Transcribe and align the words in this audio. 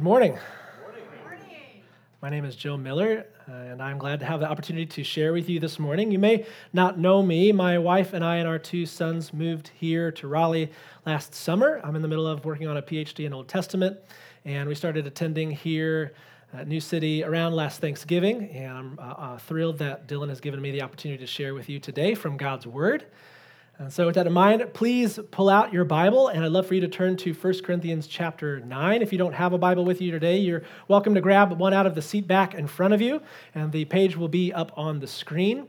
Good 0.00 0.04
morning. 0.04 0.38
My 2.22 2.30
name 2.30 2.46
is 2.46 2.56
Joe 2.56 2.78
Miller, 2.78 3.26
uh, 3.46 3.52
and 3.52 3.82
I'm 3.82 3.98
glad 3.98 4.20
to 4.20 4.24
have 4.24 4.40
the 4.40 4.48
opportunity 4.48 4.86
to 4.86 5.04
share 5.04 5.34
with 5.34 5.50
you 5.50 5.60
this 5.60 5.78
morning. 5.78 6.10
You 6.10 6.18
may 6.18 6.46
not 6.72 6.98
know 6.98 7.22
me. 7.22 7.52
My 7.52 7.76
wife 7.76 8.14
and 8.14 8.24
I 8.24 8.36
and 8.36 8.48
our 8.48 8.58
two 8.58 8.86
sons 8.86 9.34
moved 9.34 9.68
here 9.78 10.10
to 10.12 10.26
Raleigh 10.26 10.72
last 11.04 11.34
summer. 11.34 11.82
I'm 11.84 11.96
in 11.96 12.00
the 12.00 12.08
middle 12.08 12.26
of 12.26 12.46
working 12.46 12.66
on 12.66 12.78
a 12.78 12.82
PhD 12.82 13.26
in 13.26 13.34
Old 13.34 13.46
Testament, 13.48 13.98
and 14.46 14.70
we 14.70 14.74
started 14.74 15.06
attending 15.06 15.50
here 15.50 16.14
at 16.54 16.66
New 16.66 16.80
City 16.80 17.22
around 17.22 17.52
last 17.52 17.82
Thanksgiving. 17.82 18.48
And 18.52 18.72
I'm 18.72 18.98
uh, 18.98 19.02
uh, 19.02 19.36
thrilled 19.36 19.76
that 19.80 20.08
Dylan 20.08 20.30
has 20.30 20.40
given 20.40 20.62
me 20.62 20.70
the 20.70 20.80
opportunity 20.80 21.22
to 21.22 21.26
share 21.26 21.52
with 21.52 21.68
you 21.68 21.78
today 21.78 22.14
from 22.14 22.38
God's 22.38 22.66
Word. 22.66 23.04
And 23.80 23.90
so, 23.90 24.04
with 24.04 24.16
that 24.16 24.26
in 24.26 24.34
mind, 24.34 24.62
please 24.74 25.18
pull 25.30 25.48
out 25.48 25.72
your 25.72 25.86
Bible, 25.86 26.28
and 26.28 26.44
I'd 26.44 26.52
love 26.52 26.66
for 26.66 26.74
you 26.74 26.82
to 26.82 26.88
turn 26.88 27.16
to 27.16 27.32
1 27.32 27.62
Corinthians 27.62 28.06
chapter 28.06 28.60
9. 28.60 29.00
If 29.00 29.10
you 29.10 29.16
don't 29.16 29.32
have 29.32 29.54
a 29.54 29.58
Bible 29.58 29.86
with 29.86 30.02
you 30.02 30.10
today, 30.10 30.36
you're 30.36 30.64
welcome 30.86 31.14
to 31.14 31.22
grab 31.22 31.58
one 31.58 31.72
out 31.72 31.86
of 31.86 31.94
the 31.94 32.02
seat 32.02 32.26
back 32.26 32.52
in 32.52 32.66
front 32.66 32.92
of 32.92 33.00
you, 33.00 33.22
and 33.54 33.72
the 33.72 33.86
page 33.86 34.18
will 34.18 34.28
be 34.28 34.52
up 34.52 34.70
on 34.76 35.00
the 35.00 35.06
screen. 35.06 35.66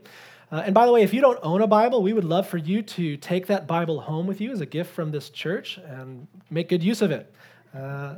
Uh, 0.52 0.56
and 0.56 0.74
by 0.74 0.84
the 0.84 0.92
way, 0.92 1.02
if 1.02 1.14
you 1.14 1.22
don't 1.22 1.38
own 1.42 1.62
a 1.62 1.66
Bible, 1.66 2.02
we 2.02 2.12
would 2.12 2.26
love 2.26 2.46
for 2.46 2.58
you 2.58 2.82
to 2.82 3.16
take 3.16 3.46
that 3.46 3.66
Bible 3.66 4.02
home 4.02 4.26
with 4.26 4.42
you 4.42 4.52
as 4.52 4.60
a 4.60 4.66
gift 4.66 4.94
from 4.94 5.10
this 5.10 5.30
church 5.30 5.78
and 5.78 6.26
make 6.50 6.68
good 6.68 6.82
use 6.82 7.00
of 7.00 7.12
it. 7.12 7.32
Uh, 7.74 8.16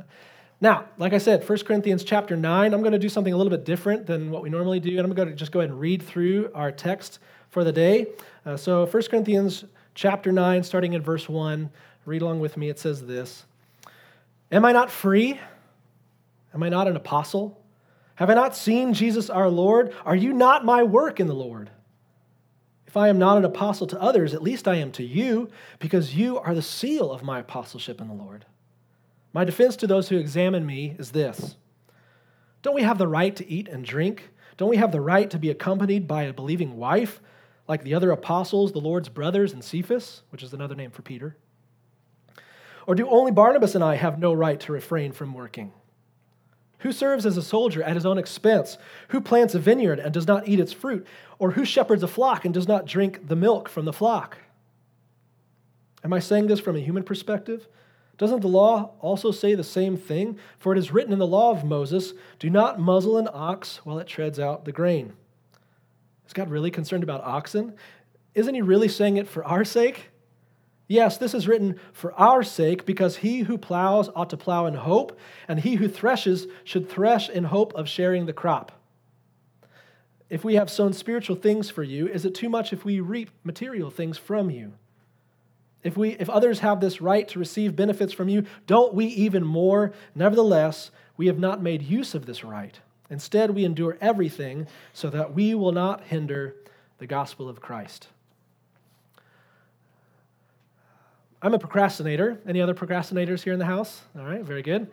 now, 0.59 0.89
like 0.97 1.13
I 1.13 1.19
said, 1.19 1.47
1 1.47 1.59
Corinthians 1.59 2.03
chapter 2.03 2.35
9, 2.35 2.73
I'm 2.73 2.81
going 2.81 2.91
to 2.91 2.99
do 2.99 3.07
something 3.07 3.31
a 3.31 3.37
little 3.37 3.49
bit 3.49 3.63
different 3.63 4.07
than 4.07 4.29
what 4.29 4.43
we 4.43 4.49
normally 4.49 4.81
do, 4.81 4.89
and 4.89 5.07
I'm 5.07 5.13
going 5.13 5.29
to 5.29 5.35
just 5.35 5.53
go 5.53 5.61
ahead 5.61 5.69
and 5.69 5.79
read 5.79 6.03
through 6.03 6.51
our 6.53 6.69
text 6.69 7.19
for 7.49 7.63
the 7.63 7.71
day. 7.71 8.07
Uh, 8.45 8.57
so, 8.57 8.85
1 8.85 9.03
Corinthians 9.03 9.63
chapter 9.95 10.31
9, 10.31 10.63
starting 10.63 10.93
in 10.93 11.01
verse 11.01 11.27
1. 11.27 11.71
Read 12.05 12.21
along 12.21 12.39
with 12.39 12.57
me. 12.57 12.69
It 12.69 12.77
says 12.77 13.05
this 13.05 13.45
Am 14.51 14.63
I 14.63 14.71
not 14.71 14.91
free? 14.91 15.39
Am 16.53 16.61
I 16.61 16.69
not 16.69 16.87
an 16.87 16.95
apostle? 16.95 17.61
Have 18.15 18.29
I 18.29 18.33
not 18.33 18.55
seen 18.55 18.93
Jesus 18.93 19.29
our 19.29 19.49
Lord? 19.49 19.93
Are 20.05 20.15
you 20.15 20.31
not 20.31 20.63
my 20.63 20.83
work 20.83 21.19
in 21.19 21.27
the 21.27 21.33
Lord? 21.33 21.69
If 22.87 22.95
I 22.95 23.09
am 23.09 23.17
not 23.17 23.37
an 23.37 23.43
apostle 23.43 23.87
to 23.87 24.01
others, 24.01 24.33
at 24.33 24.41
least 24.41 24.69
I 24.69 24.75
am 24.75 24.91
to 24.93 25.03
you, 25.03 25.49
because 25.79 26.15
you 26.15 26.39
are 26.39 26.55
the 26.55 26.61
seal 26.61 27.11
of 27.11 27.23
my 27.23 27.39
apostleship 27.39 27.99
in 27.99 28.07
the 28.07 28.13
Lord. 28.13 28.45
My 29.33 29.43
defense 29.43 29.75
to 29.77 29.87
those 29.87 30.07
who 30.07 30.17
examine 30.17 30.65
me 30.65 30.95
is 30.97 31.11
this 31.11 31.57
Don't 32.61 32.75
we 32.75 32.83
have 32.83 32.97
the 32.97 33.07
right 33.07 33.35
to 33.35 33.49
eat 33.49 33.67
and 33.67 33.83
drink? 33.83 34.29
Don't 34.55 34.69
we 34.69 34.77
have 34.77 34.93
the 34.93 35.01
right 35.01 35.29
to 35.29 35.39
be 35.39 35.49
accompanied 35.49 36.07
by 36.07 36.23
a 36.23 36.31
believing 36.31 36.77
wife? 36.77 37.19
Like 37.67 37.83
the 37.83 37.93
other 37.93 38.11
apostles, 38.11 38.71
the 38.71 38.79
Lord's 38.79 39.09
brothers, 39.09 39.53
and 39.53 39.63
Cephas, 39.63 40.21
which 40.29 40.43
is 40.43 40.53
another 40.53 40.75
name 40.75 40.91
for 40.91 41.01
Peter? 41.01 41.35
Or 42.87 42.95
do 42.95 43.09
only 43.09 43.31
Barnabas 43.31 43.75
and 43.75 43.83
I 43.83 43.95
have 43.95 44.19
no 44.19 44.33
right 44.33 44.59
to 44.61 44.71
refrain 44.71 45.11
from 45.11 45.33
working? 45.33 45.73
Who 46.79 46.91
serves 46.91 47.25
as 47.25 47.35
a 47.35 47.41
soldier 47.41 47.81
at 47.81 47.95
his 47.95 48.05
own 48.05 48.19
expense? 48.19 48.77
Who 49.07 49.19
plants 49.19 49.55
a 49.55 49.59
vineyard 49.59 49.99
and 49.99 50.13
does 50.13 50.27
not 50.27 50.47
eat 50.47 50.59
its 50.59 50.73
fruit? 50.73 51.07
Or 51.39 51.51
who 51.51 51.65
shepherds 51.65 52.03
a 52.03 52.07
flock 52.07 52.45
and 52.45 52.53
does 52.53 52.67
not 52.67 52.85
drink 52.85 53.27
the 53.27 53.35
milk 53.35 53.69
from 53.69 53.85
the 53.85 53.93
flock? 53.93 54.37
Am 56.03 56.13
I 56.13 56.19
saying 56.19 56.45
this 56.45 56.59
from 56.59 56.75
a 56.75 56.81
human 56.81 57.01
perspective? 57.01 57.67
Doesn't 58.17 58.41
the 58.41 58.47
law 58.47 58.91
also 59.01 59.31
say 59.31 59.55
the 59.55 59.63
same 59.63 59.97
thing? 59.97 60.37
For 60.59 60.73
it 60.73 60.77
is 60.77 60.91
written 60.91 61.11
in 61.11 61.19
the 61.19 61.25
law 61.25 61.49
of 61.49 61.65
Moses 61.65 62.13
do 62.37 62.49
not 62.51 62.79
muzzle 62.79 63.17
an 63.17 63.27
ox 63.33 63.77
while 63.83 63.97
it 63.97 64.07
treads 64.07 64.39
out 64.39 64.65
the 64.65 64.71
grain. 64.71 65.13
Is 66.27 66.33
God 66.33 66.49
really 66.49 66.71
concerned 66.71 67.03
about 67.03 67.23
oxen? 67.23 67.75
Isn't 68.33 68.55
he 68.55 68.61
really 68.61 68.87
saying 68.87 69.17
it 69.17 69.27
for 69.27 69.43
our 69.45 69.63
sake? 69.63 70.09
Yes, 70.87 71.17
this 71.17 71.33
is 71.33 71.47
written 71.47 71.79
for 71.93 72.13
our 72.13 72.43
sake, 72.43 72.85
because 72.85 73.17
he 73.17 73.39
who 73.39 73.57
plows 73.57 74.09
ought 74.15 74.29
to 74.29 74.37
plow 74.37 74.67
in 74.67 74.75
hope, 74.75 75.17
and 75.47 75.59
he 75.59 75.75
who 75.75 75.87
threshes 75.87 76.45
should 76.63 76.89
thresh 76.89 77.27
in 77.27 77.45
hope 77.45 77.73
of 77.73 77.89
sharing 77.89 78.27
the 78.27 78.33
crop. 78.33 78.71
If 80.29 80.43
we 80.43 80.55
have 80.55 80.69
sown 80.69 80.93
spiritual 80.93 81.35
things 81.35 81.69
for 81.69 81.81
you, 81.81 82.07
is 82.07 82.25
it 82.25 82.35
too 82.35 82.49
much 82.49 82.71
if 82.71 82.85
we 82.85 82.99
reap 82.99 83.31
material 83.43 83.89
things 83.89 84.17
from 84.17 84.49
you? 84.49 84.73
If, 85.83 85.95
we, 85.95 86.09
if 86.11 86.29
others 86.29 86.59
have 86.59 86.81
this 86.81 86.99
right 86.99 87.27
to 87.29 87.39
receive 87.39 87.75
benefits 87.75 88.11
from 88.11 88.27
you, 88.27 88.45
don't 88.65 88.93
we 88.93 89.05
even 89.05 89.43
more? 89.43 89.93
Nevertheless, 90.15 90.89
we 91.15 91.27
have 91.27 91.37
not 91.39 91.61
made 91.61 91.83
use 91.83 92.15
of 92.15 92.25
this 92.25 92.43
right. 92.43 92.79
Instead, 93.09 93.51
we 93.51 93.65
endure 93.65 93.97
everything 94.01 94.67
so 94.93 95.09
that 95.09 95.33
we 95.33 95.53
will 95.53 95.71
not 95.71 96.03
hinder 96.05 96.55
the 96.97 97.07
gospel 97.07 97.47
of 97.47 97.61
Christ. 97.61 98.07
I'm 101.41 101.53
a 101.53 101.59
procrastinator. 101.59 102.39
Any 102.47 102.61
other 102.61 102.73
procrastinators 102.73 103.43
here 103.43 103.53
in 103.53 103.59
the 103.59 103.65
house? 103.65 104.01
All 104.17 104.25
right, 104.25 104.41
very 104.41 104.63
good. 104.63 104.91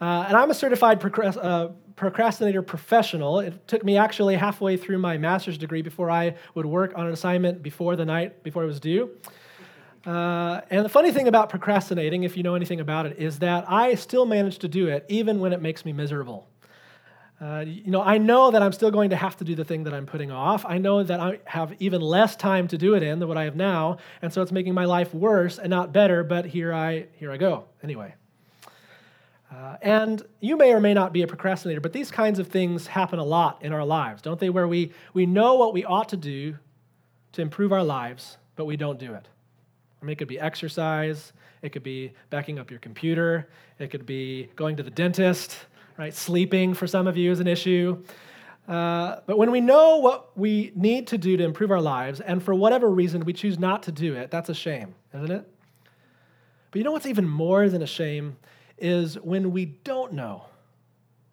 Uh, 0.00 0.24
and 0.28 0.36
I'm 0.36 0.50
a 0.50 0.54
certified 0.54 1.00
procrast- 1.00 1.42
uh, 1.42 1.68
procrastinator 1.96 2.62
professional. 2.62 3.40
It 3.40 3.66
took 3.66 3.84
me 3.84 3.96
actually 3.96 4.36
halfway 4.36 4.76
through 4.76 4.98
my 4.98 5.18
master's 5.18 5.58
degree 5.58 5.82
before 5.82 6.10
I 6.10 6.36
would 6.54 6.66
work 6.66 6.92
on 6.96 7.06
an 7.06 7.12
assignment 7.12 7.62
before 7.62 7.96
the 7.96 8.04
night 8.04 8.42
before 8.42 8.62
it 8.62 8.66
was 8.66 8.80
due. 8.80 9.10
Uh, 10.06 10.60
and 10.70 10.84
the 10.84 10.88
funny 10.88 11.12
thing 11.12 11.28
about 11.28 11.48
procrastinating, 11.48 12.24
if 12.24 12.36
you 12.36 12.42
know 12.42 12.54
anything 12.54 12.80
about 12.80 13.06
it, 13.06 13.18
is 13.18 13.38
that 13.38 13.64
I 13.68 13.94
still 13.94 14.26
manage 14.26 14.58
to 14.58 14.68
do 14.68 14.88
it 14.88 15.04
even 15.08 15.40
when 15.40 15.52
it 15.52 15.62
makes 15.62 15.84
me 15.84 15.92
miserable. 15.92 16.48
Uh, 17.42 17.64
you 17.66 17.90
know, 17.90 18.00
I 18.00 18.18
know 18.18 18.52
that 18.52 18.62
I'm 18.62 18.70
still 18.70 18.92
going 18.92 19.10
to 19.10 19.16
have 19.16 19.36
to 19.38 19.44
do 19.44 19.56
the 19.56 19.64
thing 19.64 19.82
that 19.82 19.92
I'm 19.92 20.06
putting 20.06 20.30
off. 20.30 20.64
I 20.64 20.78
know 20.78 21.02
that 21.02 21.18
I 21.18 21.40
have 21.44 21.74
even 21.80 22.00
less 22.00 22.36
time 22.36 22.68
to 22.68 22.78
do 22.78 22.94
it 22.94 23.02
in 23.02 23.18
than 23.18 23.26
what 23.26 23.36
I 23.36 23.44
have 23.44 23.56
now, 23.56 23.96
and 24.20 24.32
so 24.32 24.42
it's 24.42 24.52
making 24.52 24.74
my 24.74 24.84
life 24.84 25.12
worse 25.12 25.58
and 25.58 25.68
not 25.68 25.92
better. 25.92 26.22
But 26.22 26.44
here 26.46 26.72
I 26.72 27.06
here 27.16 27.32
I 27.32 27.38
go 27.38 27.64
anyway. 27.82 28.14
Uh, 29.50 29.76
and 29.82 30.22
you 30.38 30.56
may 30.56 30.72
or 30.72 30.78
may 30.78 30.94
not 30.94 31.12
be 31.12 31.22
a 31.22 31.26
procrastinator, 31.26 31.80
but 31.80 31.92
these 31.92 32.12
kinds 32.12 32.38
of 32.38 32.46
things 32.46 32.86
happen 32.86 33.18
a 33.18 33.24
lot 33.24 33.60
in 33.60 33.72
our 33.72 33.84
lives, 33.84 34.22
don't 34.22 34.38
they? 34.38 34.48
Where 34.48 34.68
we 34.68 34.92
we 35.12 35.26
know 35.26 35.54
what 35.54 35.72
we 35.72 35.84
ought 35.84 36.10
to 36.10 36.16
do 36.16 36.56
to 37.32 37.42
improve 37.42 37.72
our 37.72 37.82
lives, 37.82 38.36
but 38.54 38.66
we 38.66 38.76
don't 38.76 39.00
do 39.00 39.14
it. 39.14 39.26
I 40.00 40.04
mean, 40.04 40.12
it 40.12 40.18
could 40.18 40.28
be 40.28 40.38
exercise. 40.38 41.32
It 41.60 41.70
could 41.70 41.82
be 41.82 42.12
backing 42.30 42.60
up 42.60 42.70
your 42.70 42.78
computer. 42.78 43.48
It 43.80 43.90
could 43.90 44.06
be 44.06 44.48
going 44.54 44.76
to 44.76 44.84
the 44.84 44.90
dentist 44.90 45.56
right? 45.98 46.14
Sleeping 46.14 46.74
for 46.74 46.86
some 46.86 47.06
of 47.06 47.16
you 47.16 47.30
is 47.30 47.40
an 47.40 47.46
issue. 47.46 48.02
Uh, 48.68 49.16
but 49.26 49.38
when 49.38 49.50
we 49.50 49.60
know 49.60 49.98
what 49.98 50.36
we 50.38 50.72
need 50.74 51.08
to 51.08 51.18
do 51.18 51.36
to 51.36 51.44
improve 51.44 51.70
our 51.70 51.80
lives, 51.80 52.20
and 52.20 52.42
for 52.42 52.54
whatever 52.54 52.88
reason 52.88 53.24
we 53.24 53.32
choose 53.32 53.58
not 53.58 53.82
to 53.84 53.92
do 53.92 54.14
it, 54.14 54.30
that's 54.30 54.48
a 54.48 54.54
shame, 54.54 54.94
isn't 55.14 55.30
it? 55.30 55.48
But 56.70 56.78
you 56.78 56.84
know 56.84 56.92
what's 56.92 57.06
even 57.06 57.28
more 57.28 57.68
than 57.68 57.82
a 57.82 57.86
shame 57.86 58.36
is 58.78 59.16
when 59.16 59.52
we 59.52 59.66
don't 59.66 60.12
know 60.12 60.46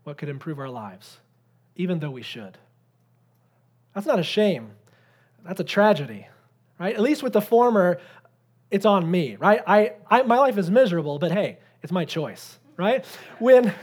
what 0.03 0.18
could 0.18 0.30
improve 0.30 0.59
our 0.59 0.70
lives, 0.70 1.20
even 1.76 2.00
though 2.00 2.12
we 2.12 2.24
should. 2.24 2.58
That's 3.94 4.08
not 4.08 4.20
a 4.20 4.24
shame, 4.24 4.72
that's 5.46 5.59
a 5.59 5.64
tragedy, 5.64 6.28
right? 6.80 6.96
At 6.96 7.02
least 7.02 7.24
with 7.24 7.34
the 7.34 7.41
former, 7.41 8.00
it's 8.72 8.86
on 8.86 9.09
me, 9.09 9.36
right? 9.36 9.62
I, 9.66 9.94
I, 10.09 10.24
my 10.24 10.38
life 10.38 10.58
is 10.58 10.70
miserable, 10.70 11.20
but 11.20 11.31
hey, 11.31 11.59
it's 11.84 11.91
my 11.91 12.06
choice, 12.06 12.59
right? 12.76 13.06
When 13.40 13.74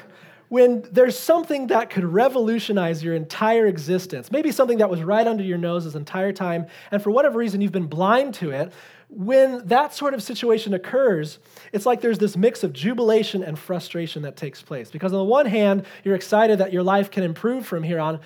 when 0.49 0.87
there's 0.93 1.19
something 1.19 1.69
that 1.69 1.91
could 1.91 2.05
revolutionize 2.05 3.03
your 3.03 3.15
entire 3.15 3.67
existence, 3.67 4.31
maybe 4.31 4.53
something 4.53 4.79
that 4.79 4.89
was 4.89 5.03
right 5.03 5.27
under 5.27 5.43
your 5.43 5.59
nose 5.59 5.85
this 5.85 5.95
entire 5.95 6.33
time, 6.33 6.67
and 6.91 7.03
for 7.03 7.11
whatever 7.11 7.39
reason 7.39 7.61
you've 7.61 7.73
been 7.73 7.89
blind 7.89 8.35
to 8.35 8.51
it, 8.51 8.73
when 9.09 9.67
that 9.67 9.95
sort 9.95 10.15
of 10.15 10.23
situation 10.23 10.75
occurs, 10.75 11.39
it's 11.73 11.87
like 11.87 12.01
there's 12.01 12.19
this 12.19 12.37
mix 12.37 12.65
of 12.65 12.73
jubilation 12.73 13.43
and 13.43 13.59
frustration 13.59 14.23
that 14.23 14.37
takes 14.37 14.63
place. 14.63 14.91
Because 14.91 15.13
on 15.13 15.19
the 15.19 15.25
one 15.25 15.47
hand, 15.47 15.87
you're 16.05 16.17
excited 16.17 16.59
that 16.59 16.73
your 16.73 16.83
life 16.83 17.11
can 17.11 17.23
improve 17.23 17.67
from 17.67 17.83
here 17.83 18.01
on, 18.01 18.21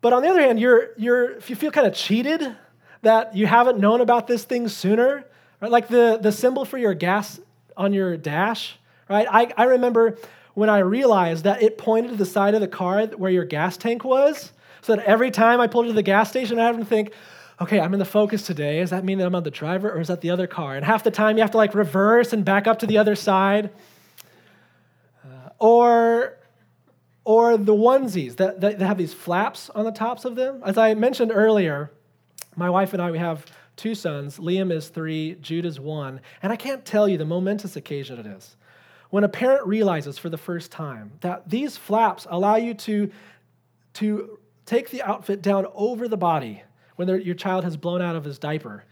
but 0.00 0.12
on 0.12 0.22
the 0.22 0.28
other 0.28 0.40
hand, 0.40 0.58
you're, 0.58 0.90
you're, 0.96 1.38
you 1.46 1.56
feel 1.56 1.70
kind 1.70 1.86
of 1.86 1.94
cheated 1.94 2.56
that 3.02 3.36
you 3.36 3.46
haven't 3.46 3.78
known 3.78 4.00
about 4.00 4.26
this 4.26 4.44
thing 4.44 4.68
sooner, 4.68 5.24
right? 5.60 5.70
Like 5.70 5.88
the, 5.88 6.18
the 6.20 6.32
symbol 6.32 6.64
for 6.64 6.78
your 6.78 6.94
gas 6.94 7.40
on 7.76 7.92
your 7.92 8.16
dash, 8.16 8.78
right? 9.08 9.26
I, 9.30 9.52
I 9.56 9.64
remember 9.64 10.18
when 10.54 10.68
I 10.68 10.78
realized 10.78 11.44
that 11.44 11.62
it 11.62 11.78
pointed 11.78 12.10
to 12.10 12.16
the 12.16 12.26
side 12.26 12.54
of 12.54 12.60
the 12.60 12.68
car 12.68 13.06
where 13.06 13.30
your 13.30 13.44
gas 13.44 13.76
tank 13.76 14.04
was. 14.04 14.52
So 14.82 14.96
that 14.96 15.04
every 15.04 15.30
time 15.30 15.60
I 15.60 15.68
pulled 15.68 15.86
to 15.86 15.92
the 15.92 16.02
gas 16.02 16.28
station, 16.28 16.58
I 16.58 16.66
have 16.66 16.76
to 16.76 16.84
think, 16.84 17.12
okay, 17.60 17.78
I'm 17.78 17.92
in 17.92 18.00
the 18.00 18.04
focus 18.04 18.44
today. 18.44 18.80
Does 18.80 18.90
that 18.90 19.04
mean 19.04 19.18
that 19.18 19.26
I'm 19.26 19.34
on 19.34 19.44
the 19.44 19.50
driver 19.50 19.90
or 19.90 20.00
is 20.00 20.08
that 20.08 20.20
the 20.20 20.30
other 20.30 20.48
car? 20.48 20.74
And 20.74 20.84
half 20.84 21.04
the 21.04 21.10
time 21.10 21.36
you 21.36 21.42
have 21.42 21.52
to 21.52 21.56
like 21.56 21.74
reverse 21.74 22.32
and 22.32 22.44
back 22.44 22.66
up 22.66 22.80
to 22.80 22.86
the 22.86 22.98
other 22.98 23.14
side. 23.14 23.70
Uh, 25.24 25.50
or, 25.60 26.36
or 27.24 27.56
the 27.56 27.72
onesies 27.72 28.36
that, 28.36 28.60
that 28.60 28.80
have 28.80 28.98
these 28.98 29.14
flaps 29.14 29.70
on 29.70 29.84
the 29.84 29.92
tops 29.92 30.24
of 30.24 30.34
them. 30.34 30.60
As 30.64 30.76
I 30.76 30.94
mentioned 30.94 31.30
earlier, 31.32 31.92
my 32.56 32.68
wife 32.68 32.92
and 32.92 33.00
I, 33.00 33.12
we 33.12 33.18
have 33.18 33.46
two 33.76 33.94
sons. 33.94 34.38
Liam 34.38 34.72
is 34.72 34.88
three, 34.88 35.36
Jude 35.40 35.64
is 35.64 35.78
one. 35.78 36.20
And 36.42 36.52
I 36.52 36.56
can't 36.56 36.84
tell 36.84 37.08
you 37.08 37.16
the 37.16 37.24
momentous 37.24 37.76
occasion 37.76 38.18
it 38.18 38.26
is 38.26 38.56
when 39.12 39.24
a 39.24 39.28
parent 39.28 39.66
realizes 39.66 40.16
for 40.16 40.30
the 40.30 40.38
first 40.38 40.72
time 40.72 41.12
that 41.20 41.46
these 41.46 41.76
flaps 41.76 42.26
allow 42.30 42.56
you 42.56 42.72
to, 42.72 43.10
to 43.92 44.38
take 44.64 44.88
the 44.88 45.02
outfit 45.02 45.42
down 45.42 45.66
over 45.74 46.08
the 46.08 46.16
body 46.16 46.62
when 46.96 47.06
your 47.20 47.34
child 47.34 47.62
has 47.62 47.76
blown 47.76 48.00
out 48.00 48.16
of 48.16 48.24
his 48.24 48.38
diaper, 48.38 48.84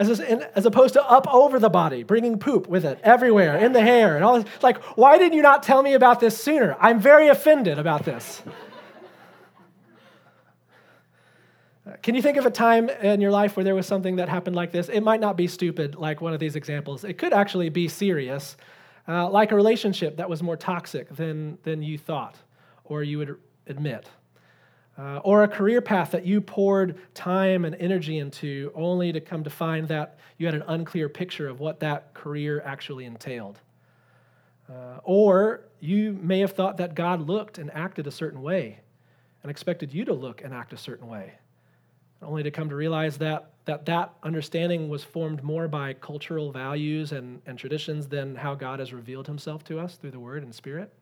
as, 0.00 0.18
as 0.18 0.66
opposed 0.66 0.94
to 0.94 1.04
up 1.08 1.32
over 1.32 1.60
the 1.60 1.68
body, 1.70 2.02
bringing 2.02 2.40
poop 2.40 2.66
with 2.66 2.84
it 2.84 2.98
everywhere, 3.04 3.56
in 3.56 3.72
the 3.72 3.80
hair, 3.80 4.16
and 4.16 4.24
all 4.24 4.40
this. 4.42 4.52
Like, 4.64 4.82
why 4.96 5.16
did 5.16 5.32
you 5.32 5.42
not 5.42 5.62
tell 5.62 5.80
me 5.80 5.94
about 5.94 6.18
this 6.18 6.36
sooner? 6.36 6.76
I'm 6.80 6.98
very 6.98 7.28
offended 7.28 7.78
about 7.78 8.04
this. 8.04 8.42
Can 12.02 12.16
you 12.16 12.22
think 12.22 12.36
of 12.36 12.46
a 12.46 12.50
time 12.50 12.88
in 12.88 13.20
your 13.20 13.30
life 13.30 13.56
where 13.56 13.62
there 13.62 13.76
was 13.76 13.86
something 13.86 14.16
that 14.16 14.28
happened 14.28 14.56
like 14.56 14.72
this? 14.72 14.88
It 14.88 15.02
might 15.02 15.20
not 15.20 15.36
be 15.36 15.46
stupid, 15.46 15.94
like 15.94 16.20
one 16.20 16.34
of 16.34 16.40
these 16.40 16.56
examples. 16.56 17.04
It 17.04 17.16
could 17.16 17.32
actually 17.32 17.68
be 17.68 17.86
serious, 17.86 18.56
uh, 19.08 19.28
like 19.28 19.52
a 19.52 19.56
relationship 19.56 20.16
that 20.16 20.28
was 20.28 20.42
more 20.42 20.56
toxic 20.56 21.08
than, 21.16 21.58
than 21.62 21.82
you 21.82 21.98
thought 21.98 22.36
or 22.84 23.02
you 23.02 23.18
would 23.18 23.36
admit 23.66 24.08
uh, 24.98 25.20
or 25.24 25.42
a 25.42 25.48
career 25.48 25.80
path 25.80 26.10
that 26.10 26.26
you 26.26 26.40
poured 26.40 26.98
time 27.14 27.64
and 27.64 27.74
energy 27.76 28.18
into 28.18 28.70
only 28.74 29.12
to 29.12 29.20
come 29.20 29.42
to 29.42 29.50
find 29.50 29.88
that 29.88 30.18
you 30.36 30.46
had 30.46 30.54
an 30.54 30.62
unclear 30.66 31.08
picture 31.08 31.48
of 31.48 31.60
what 31.60 31.80
that 31.80 32.12
career 32.14 32.62
actually 32.64 33.04
entailed. 33.04 33.58
Uh, 34.68 34.98
or 35.02 35.62
you 35.80 36.12
may 36.20 36.40
have 36.40 36.52
thought 36.52 36.76
that 36.76 36.94
God 36.94 37.26
looked 37.26 37.58
and 37.58 37.70
acted 37.72 38.06
a 38.06 38.10
certain 38.10 38.42
way 38.42 38.80
and 39.42 39.50
expected 39.50 39.92
you 39.92 40.04
to 40.04 40.12
look 40.12 40.42
and 40.44 40.54
act 40.54 40.72
a 40.72 40.76
certain 40.76 41.08
way, 41.08 41.32
only 42.20 42.42
to 42.42 42.50
come 42.50 42.68
to 42.68 42.76
realize 42.76 43.18
that 43.18 43.51
that, 43.64 43.86
that 43.86 44.12
understanding 44.22 44.88
was 44.88 45.04
formed 45.04 45.42
more 45.42 45.68
by 45.68 45.92
cultural 45.94 46.50
values 46.50 47.12
and, 47.12 47.40
and 47.46 47.58
traditions 47.58 48.08
than 48.08 48.34
how 48.34 48.54
God 48.54 48.80
has 48.80 48.92
revealed 48.92 49.26
himself 49.26 49.62
to 49.64 49.78
us 49.78 49.96
through 49.96 50.10
the 50.10 50.18
Word 50.18 50.42
and 50.42 50.54
Spirit. 50.54 50.92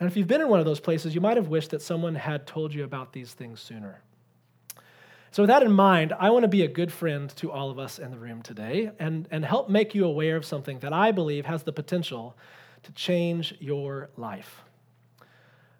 And 0.00 0.08
if 0.08 0.16
you've 0.16 0.26
been 0.26 0.40
in 0.40 0.48
one 0.48 0.58
of 0.58 0.66
those 0.66 0.80
places, 0.80 1.14
you 1.14 1.20
might 1.20 1.36
have 1.36 1.48
wished 1.48 1.70
that 1.70 1.80
someone 1.80 2.16
had 2.16 2.46
told 2.46 2.74
you 2.74 2.82
about 2.82 3.12
these 3.12 3.32
things 3.32 3.60
sooner. 3.60 4.00
So, 5.30 5.42
with 5.42 5.48
that 5.48 5.62
in 5.62 5.72
mind, 5.72 6.12
I 6.18 6.30
want 6.30 6.42
to 6.44 6.48
be 6.48 6.62
a 6.62 6.68
good 6.68 6.92
friend 6.92 7.28
to 7.36 7.50
all 7.50 7.70
of 7.70 7.78
us 7.78 7.98
in 7.98 8.10
the 8.10 8.18
room 8.18 8.42
today 8.42 8.92
and, 8.98 9.26
and 9.30 9.44
help 9.44 9.68
make 9.68 9.94
you 9.94 10.04
aware 10.04 10.36
of 10.36 10.44
something 10.44 10.78
that 10.80 10.92
I 10.92 11.10
believe 11.10 11.46
has 11.46 11.62
the 11.62 11.72
potential 11.72 12.36
to 12.84 12.92
change 12.92 13.54
your 13.60 14.10
life. 14.16 14.62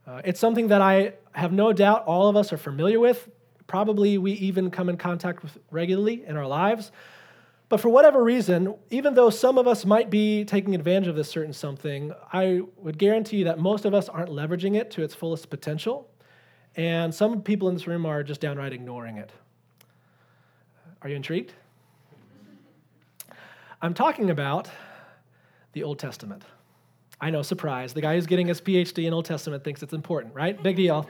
Uh, 0.06 0.22
it's 0.24 0.40
something 0.40 0.68
that 0.68 0.80
I 0.80 1.14
have 1.32 1.52
no 1.52 1.72
doubt 1.72 2.04
all 2.06 2.28
of 2.28 2.36
us 2.36 2.52
are 2.52 2.56
familiar 2.56 2.98
with. 2.98 3.28
Probably 3.66 4.18
we 4.18 4.32
even 4.32 4.70
come 4.70 4.88
in 4.88 4.96
contact 4.96 5.42
with 5.42 5.58
regularly 5.70 6.24
in 6.26 6.36
our 6.36 6.46
lives. 6.46 6.92
But 7.68 7.80
for 7.80 7.88
whatever 7.88 8.22
reason, 8.22 8.74
even 8.90 9.14
though 9.14 9.30
some 9.30 9.58
of 9.58 9.66
us 9.66 9.84
might 9.84 10.10
be 10.10 10.44
taking 10.44 10.74
advantage 10.74 11.08
of 11.08 11.16
this 11.16 11.28
certain 11.28 11.52
something, 11.52 12.12
I 12.32 12.60
would 12.76 12.98
guarantee 12.98 13.38
you 13.38 13.44
that 13.44 13.58
most 13.58 13.84
of 13.84 13.94
us 13.94 14.08
aren't 14.08 14.30
leveraging 14.30 14.76
it 14.76 14.90
to 14.92 15.02
its 15.02 15.14
fullest 15.14 15.48
potential. 15.50 16.08
And 16.76 17.14
some 17.14 17.42
people 17.42 17.68
in 17.68 17.74
this 17.74 17.86
room 17.86 18.04
are 18.04 18.22
just 18.22 18.40
downright 18.40 18.72
ignoring 18.72 19.16
it. 19.16 19.30
Are 21.02 21.08
you 21.08 21.16
intrigued? 21.16 21.52
I'm 23.80 23.94
talking 23.94 24.30
about 24.30 24.70
the 25.72 25.82
Old 25.82 25.98
Testament. 25.98 26.44
I 27.20 27.30
know, 27.30 27.42
surprise. 27.42 27.94
The 27.94 28.00
guy 28.00 28.14
who's 28.14 28.26
getting 28.26 28.48
his 28.48 28.60
PhD 28.60 29.06
in 29.06 29.12
Old 29.12 29.24
Testament 29.24 29.64
thinks 29.64 29.82
it's 29.82 29.92
important, 29.92 30.34
right? 30.34 30.60
Big 30.62 30.76
deal. 30.76 31.08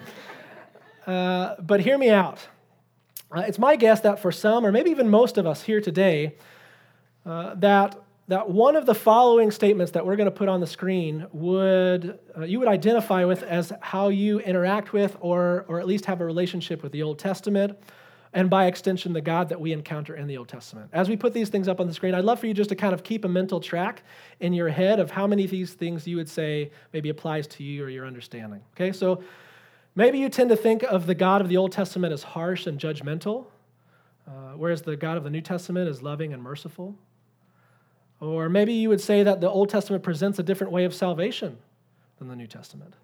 Uh, 1.06 1.54
but 1.60 1.80
hear 1.80 1.98
me 1.98 2.10
out. 2.10 2.46
Uh, 3.34 3.40
it's 3.40 3.58
my 3.58 3.76
guess 3.76 4.00
that 4.00 4.20
for 4.20 4.32
some, 4.32 4.64
or 4.64 4.72
maybe 4.72 4.90
even 4.90 5.08
most 5.08 5.38
of 5.38 5.46
us 5.46 5.62
here 5.62 5.80
today, 5.80 6.34
uh, 7.26 7.54
that, 7.56 8.00
that 8.28 8.48
one 8.48 8.76
of 8.76 8.86
the 8.86 8.94
following 8.94 9.50
statements 9.50 9.92
that 9.92 10.06
we're 10.06 10.16
going 10.16 10.26
to 10.26 10.36
put 10.36 10.48
on 10.48 10.60
the 10.60 10.66
screen 10.66 11.26
would 11.32 12.18
uh, 12.36 12.42
you 12.42 12.58
would 12.58 12.68
identify 12.68 13.24
with 13.24 13.42
as 13.42 13.72
how 13.80 14.08
you 14.08 14.40
interact 14.40 14.92
with 14.92 15.16
or, 15.20 15.64
or 15.68 15.80
at 15.80 15.86
least 15.86 16.06
have 16.06 16.20
a 16.20 16.24
relationship 16.24 16.82
with 16.82 16.92
the 16.92 17.02
Old 17.02 17.18
Testament 17.18 17.78
and 18.32 18.50
by 18.50 18.66
extension 18.66 19.12
the 19.12 19.20
God 19.20 19.48
that 19.48 19.60
we 19.60 19.72
encounter 19.72 20.16
in 20.16 20.26
the 20.26 20.36
Old 20.36 20.48
Testament. 20.48 20.90
As 20.92 21.08
we 21.08 21.16
put 21.16 21.32
these 21.32 21.48
things 21.48 21.68
up 21.68 21.80
on 21.80 21.86
the 21.86 21.94
screen, 21.94 22.14
I'd 22.14 22.24
love 22.24 22.40
for 22.40 22.46
you 22.46 22.54
just 22.54 22.70
to 22.70 22.76
kind 22.76 22.92
of 22.92 23.04
keep 23.04 23.24
a 23.24 23.28
mental 23.28 23.60
track 23.60 24.02
in 24.40 24.52
your 24.52 24.68
head 24.68 24.98
of 24.98 25.10
how 25.10 25.26
many 25.26 25.44
of 25.44 25.50
these 25.50 25.72
things 25.72 26.06
you 26.06 26.16
would 26.16 26.28
say 26.28 26.70
maybe 26.92 27.10
applies 27.10 27.46
to 27.46 27.62
you 27.62 27.84
or 27.84 27.88
your 27.88 28.06
understanding. 28.06 28.60
Okay, 28.74 28.92
so 28.92 29.22
Maybe 29.96 30.18
you 30.18 30.28
tend 30.28 30.50
to 30.50 30.56
think 30.56 30.82
of 30.82 31.06
the 31.06 31.14
God 31.14 31.40
of 31.40 31.48
the 31.48 31.56
Old 31.56 31.72
Testament 31.72 32.12
as 32.12 32.22
harsh 32.22 32.66
and 32.66 32.80
judgmental, 32.80 33.46
uh, 34.26 34.52
whereas 34.56 34.82
the 34.82 34.96
God 34.96 35.16
of 35.16 35.24
the 35.24 35.30
New 35.30 35.40
Testament 35.40 35.88
is 35.88 36.02
loving 36.02 36.32
and 36.32 36.42
merciful. 36.42 36.96
Or 38.20 38.48
maybe 38.48 38.72
you 38.72 38.88
would 38.88 39.00
say 39.00 39.22
that 39.22 39.40
the 39.40 39.50
Old 39.50 39.68
Testament 39.68 40.02
presents 40.02 40.38
a 40.38 40.42
different 40.42 40.72
way 40.72 40.84
of 40.84 40.94
salvation 40.94 41.58
than 42.18 42.28
the 42.28 42.36
New 42.36 42.46
Testament. 42.46 42.94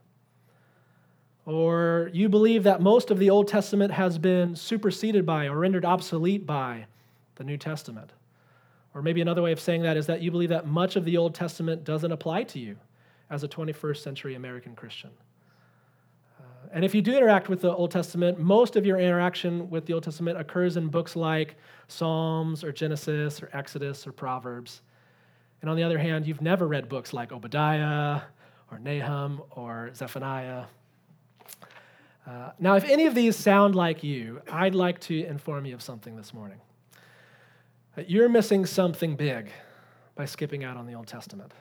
Or 1.46 2.10
you 2.12 2.28
believe 2.28 2.64
that 2.64 2.80
most 2.80 3.10
of 3.10 3.18
the 3.18 3.30
Old 3.30 3.48
Testament 3.48 3.92
has 3.92 4.18
been 4.18 4.56
superseded 4.56 5.24
by 5.24 5.46
or 5.46 5.58
rendered 5.58 5.84
obsolete 5.84 6.46
by 6.46 6.86
the 7.36 7.44
New 7.44 7.56
Testament. 7.56 8.12
Or 8.94 9.02
maybe 9.02 9.20
another 9.20 9.42
way 9.42 9.52
of 9.52 9.60
saying 9.60 9.82
that 9.82 9.96
is 9.96 10.06
that 10.06 10.20
you 10.20 10.30
believe 10.30 10.48
that 10.48 10.66
much 10.66 10.96
of 10.96 11.04
the 11.04 11.16
Old 11.16 11.34
Testament 11.34 11.84
doesn't 11.84 12.10
apply 12.10 12.44
to 12.44 12.58
you 12.58 12.76
as 13.30 13.44
a 13.44 13.48
21st 13.48 13.98
century 13.98 14.34
American 14.34 14.74
Christian. 14.74 15.10
And 16.72 16.84
if 16.84 16.94
you 16.94 17.02
do 17.02 17.16
interact 17.16 17.48
with 17.48 17.60
the 17.60 17.74
Old 17.74 17.90
Testament, 17.90 18.38
most 18.38 18.76
of 18.76 18.86
your 18.86 18.98
interaction 18.98 19.68
with 19.70 19.86
the 19.86 19.92
Old 19.92 20.04
Testament 20.04 20.38
occurs 20.38 20.76
in 20.76 20.86
books 20.86 21.16
like 21.16 21.56
Psalms 21.88 22.62
or 22.62 22.70
Genesis 22.70 23.42
or 23.42 23.50
Exodus 23.52 24.06
or 24.06 24.12
Proverbs. 24.12 24.82
And 25.62 25.68
on 25.68 25.76
the 25.76 25.82
other 25.82 25.98
hand, 25.98 26.26
you've 26.26 26.40
never 26.40 26.68
read 26.68 26.88
books 26.88 27.12
like 27.12 27.32
Obadiah 27.32 28.20
or 28.70 28.78
Nahum 28.78 29.42
or 29.50 29.90
Zephaniah. 29.94 30.64
Uh, 32.26 32.52
now, 32.60 32.76
if 32.76 32.84
any 32.84 33.06
of 33.06 33.14
these 33.16 33.34
sound 33.34 33.74
like 33.74 34.04
you, 34.04 34.40
I'd 34.50 34.74
like 34.74 35.00
to 35.00 35.24
inform 35.24 35.66
you 35.66 35.74
of 35.74 35.82
something 35.82 36.16
this 36.16 36.32
morning. 36.32 36.60
You're 38.06 38.28
missing 38.28 38.64
something 38.64 39.16
big 39.16 39.50
by 40.14 40.24
skipping 40.24 40.62
out 40.62 40.76
on 40.76 40.86
the 40.86 40.94
Old 40.94 41.08
Testament. 41.08 41.52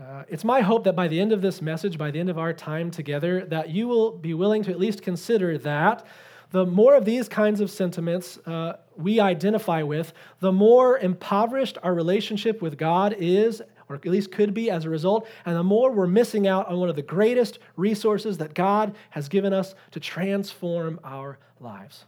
Uh, 0.00 0.22
it's 0.28 0.44
my 0.44 0.60
hope 0.62 0.84
that 0.84 0.96
by 0.96 1.06
the 1.06 1.20
end 1.20 1.32
of 1.32 1.42
this 1.42 1.60
message, 1.60 1.98
by 1.98 2.10
the 2.10 2.18
end 2.18 2.30
of 2.30 2.38
our 2.38 2.52
time 2.52 2.90
together, 2.90 3.44
that 3.46 3.68
you 3.70 3.86
will 3.86 4.10
be 4.10 4.32
willing 4.32 4.62
to 4.62 4.70
at 4.70 4.78
least 4.78 5.02
consider 5.02 5.58
that 5.58 6.06
the 6.50 6.66
more 6.66 6.94
of 6.94 7.04
these 7.04 7.28
kinds 7.28 7.60
of 7.60 7.70
sentiments 7.70 8.38
uh, 8.46 8.74
we 8.96 9.20
identify 9.20 9.82
with, 9.82 10.12
the 10.40 10.52
more 10.52 10.98
impoverished 10.98 11.78
our 11.82 11.94
relationship 11.94 12.60
with 12.62 12.78
God 12.78 13.14
is, 13.18 13.62
or 13.88 13.96
at 13.96 14.04
least 14.06 14.32
could 14.32 14.54
be 14.54 14.70
as 14.70 14.84
a 14.84 14.90
result, 14.90 15.26
and 15.44 15.56
the 15.56 15.62
more 15.62 15.90
we're 15.90 16.06
missing 16.06 16.46
out 16.46 16.68
on 16.68 16.78
one 16.78 16.90
of 16.90 16.96
the 16.96 17.02
greatest 17.02 17.58
resources 17.76 18.38
that 18.38 18.54
God 18.54 18.94
has 19.10 19.28
given 19.28 19.52
us 19.52 19.74
to 19.92 20.00
transform 20.00 21.00
our 21.04 21.38
lives. 21.58 22.04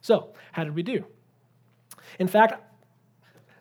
So, 0.00 0.32
how 0.52 0.64
did 0.64 0.74
we 0.74 0.82
do? 0.82 1.04
In 2.18 2.28
fact, 2.28 2.65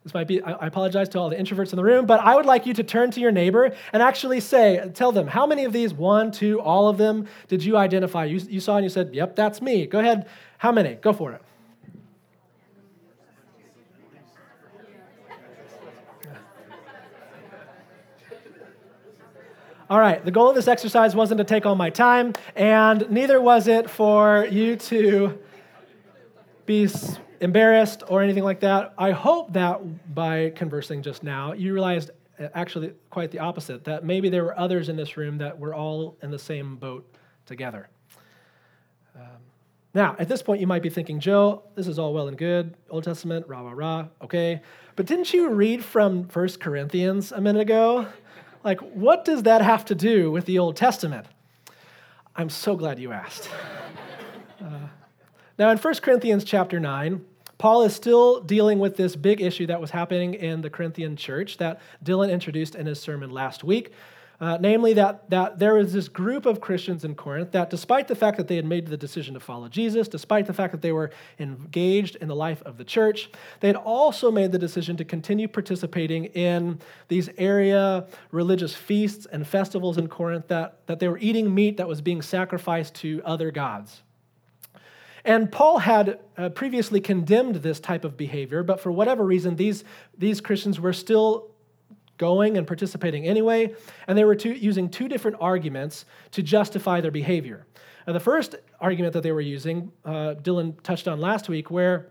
this 0.06 0.13
might 0.13 0.28
be, 0.28 0.40
I 0.40 0.68
apologize 0.68 1.10
to 1.10 1.19
all 1.19 1.30
the 1.31 1.36
introverts 1.36 1.72
in 1.74 1.78
the 1.78 1.84
room, 1.84 2.06
but 2.06 2.19
I 2.19 2.36
would 2.36 2.46
like 2.46 2.68
you 2.68 2.75
to 2.75 2.84
turn 2.84 3.10
to 3.10 3.19
your 3.19 3.31
neighbor 3.31 3.74
and 3.92 4.04
actually 4.04 4.40
say, 4.40 4.92
tell 4.94 5.12
them, 5.12 5.25
how 5.25 5.47
many 5.47 5.66
of 5.66 5.74
these, 5.74 5.95
one, 5.95 6.31
two, 6.31 6.62
all 6.62 6.88
of 6.88 7.00
them, 7.00 7.28
did 7.47 7.64
you 7.64 7.76
identify? 7.76 8.26
You, 8.26 8.38
you 8.38 8.59
saw 8.59 8.76
and 8.76 8.83
you 8.83 8.90
said, 8.90 9.16
yep, 9.16 9.35
that's 9.35 9.64
me. 9.64 9.88
Go 9.88 9.97
ahead. 9.97 10.28
How 10.59 10.71
many? 10.71 10.94
Go 10.94 11.12
for 11.12 11.31
it. 11.31 11.42
All 19.90 20.00
right, 20.00 20.24
the 20.24 20.30
goal 20.30 20.50
of 20.50 20.56
this 20.56 20.68
exercise 20.68 21.16
wasn't 21.16 21.40
to 21.40 21.44
take 21.44 21.66
all 21.66 21.76
my 21.76 21.90
time, 21.90 22.33
and 22.56 23.09
neither 23.09 23.42
was 23.42 23.68
it 23.68 23.90
for 23.90 24.45
you 24.52 24.76
to 24.76 25.40
be 26.68 26.88
embarrassed 27.45 28.04
or 28.07 28.21
anything 28.23 28.44
like 28.44 28.59
that. 28.59 28.94
I 28.97 29.11
hope 29.11 29.54
that 29.54 30.14
by 30.14 30.52
conversing 30.56 31.04
just 31.04 31.23
now, 31.23 31.54
you 31.54 31.73
realized 31.73 32.09
uh, 32.40 32.47
actually 32.56 32.92
quite 33.11 33.30
the 33.31 33.40
opposite 33.40 33.83
that 33.85 34.04
maybe 34.04 34.30
there 34.30 34.44
were 34.44 34.59
others 34.59 34.90
in 34.90 34.95
this 34.97 35.16
room 35.16 35.37
that 35.37 35.57
were 35.57 35.73
all 35.73 36.18
in 36.23 36.31
the 36.31 36.40
same 36.40 36.75
boat 36.75 37.07
together. 37.45 37.87
Um, 39.16 39.37
now, 39.94 40.16
at 40.18 40.28
this 40.28 40.42
point, 40.42 40.59
you 40.59 40.66
might 40.66 40.81
be 40.81 40.90
thinking, 40.90 41.19
Joe, 41.19 41.64
this 41.75 41.87
is 41.87 41.99
all 41.99 42.14
well 42.14 42.28
and 42.28 42.37
good, 42.37 42.75
Old 42.90 43.04
Testament, 43.04 43.47
rah, 43.47 43.61
rah, 43.61 43.73
rah, 43.73 44.07
okay. 44.23 44.61
But 44.95 45.06
didn't 45.06 45.31
you 45.31 45.49
read 45.49 45.85
from 45.85 46.28
First 46.28 46.59
Corinthians 46.59 47.31
a 47.31 47.40
minute 47.40 47.61
ago? 47.61 48.07
Like, 48.64 48.80
what 48.80 49.23
does 49.23 49.44
that 49.44 49.61
have 49.61 49.85
to 49.85 49.95
do 49.95 50.31
with 50.31 50.45
the 50.45 50.57
Old 50.57 50.75
Testament? 50.75 51.28
I'm 52.35 52.49
so 52.49 52.75
glad 52.75 52.99
you 52.99 53.11
asked. 53.11 53.49
Uh, 54.64 54.87
now, 55.59 55.69
in 55.69 55.78
1 55.78 55.94
Corinthians 55.95 56.44
chapter 56.44 56.80
9, 56.80 57.23
Paul 57.57 57.83
is 57.83 57.95
still 57.95 58.42
dealing 58.42 58.80
with 58.80 58.97
this 58.97 59.16
big 59.16 59.42
issue 59.42 59.68
that 59.68 59.80
was 59.80 59.92
happening 59.92 60.33
in 60.33 60.62
the 60.62 60.69
Corinthian 60.69 61.16
church 61.16 61.57
that 61.57 61.81
Dylan 62.04 62.31
introduced 62.31 62.76
in 62.76 62.85
his 62.85 63.00
sermon 63.00 63.31
last 63.31 63.64
week. 63.64 63.94
Uh, 64.38 64.57
namely, 64.59 64.94
that, 64.94 65.30
that 65.30 65.59
there 65.59 65.76
was 65.76 65.94
this 65.94 66.09
group 66.09 66.45
of 66.45 66.59
Christians 66.59 67.06
in 67.06 67.16
Corinth 67.16 67.52
that, 67.52 67.69
despite 67.69 68.09
the 68.09 68.16
fact 68.16 68.35
that 68.35 68.50
they 68.50 68.57
had 68.57 68.66
made 68.66 68.88
the 68.88 68.97
decision 68.97 69.33
to 69.33 69.40
follow 69.40 69.69
Jesus, 69.69 70.09
despite 70.09 70.45
the 70.45 70.54
fact 70.54 70.74
that 70.74 70.81
they 70.81 70.92
were 70.92 71.12
engaged 71.40 72.18
in 72.18 72.28
the 72.28 72.35
life 72.35 72.62
of 72.64 72.78
the 72.78 72.83
church, 72.83 73.30
they 73.62 73.68
had 73.68 73.78
also 73.78 74.31
made 74.31 74.52
the 74.52 74.59
decision 74.59 74.97
to 74.97 75.06
continue 75.06 75.47
participating 75.47 76.26
in 76.26 76.80
these 77.07 77.30
area 77.38 78.07
religious 78.31 78.76
feasts 78.76 79.26
and 79.26 79.47
festivals 79.47 79.97
in 79.97 80.09
Corinth, 80.09 80.50
that, 80.50 80.85
that 80.88 81.00
they 81.00 81.07
were 81.07 81.19
eating 81.19 81.56
meat 81.56 81.78
that 81.78 81.88
was 81.88 82.02
being 82.02 82.21
sacrificed 82.21 82.94
to 82.95 83.21
other 83.24 83.52
gods. 83.52 84.02
And 85.25 85.51
Paul 85.51 85.79
had 85.79 86.19
uh, 86.37 86.49
previously 86.49 87.01
condemned 87.01 87.55
this 87.55 87.79
type 87.79 88.05
of 88.05 88.15
behavior, 88.15 88.61
but 88.61 88.79
for 88.79 88.91
whatever 88.91 89.25
reason, 89.25 89.55
these, 89.55 89.83
these 90.15 90.39
Christians 90.39 90.79
were 90.79 90.94
still 90.94 91.49
going 92.17 92.57
and 92.57 92.67
participating 92.67 93.27
anyway, 93.27 93.73
and 94.07 94.15
they 94.17 94.23
were 94.23 94.35
two, 94.35 94.53
using 94.53 94.87
two 94.87 95.07
different 95.07 95.37
arguments 95.41 96.05
to 96.31 96.44
justify 96.44 97.01
their 97.01 97.11
behavior. 97.11 97.65
Now, 98.05 98.13
the 98.13 98.19
first 98.19 98.55
argument 98.79 99.13
that 99.13 99.23
they 99.23 99.31
were 99.31 99.41
using, 99.41 99.91
uh, 100.05 100.35
Dylan 100.35 100.81
touched 100.83 101.07
on 101.07 101.19
last 101.19 101.49
week, 101.49 101.71
where 101.71 102.07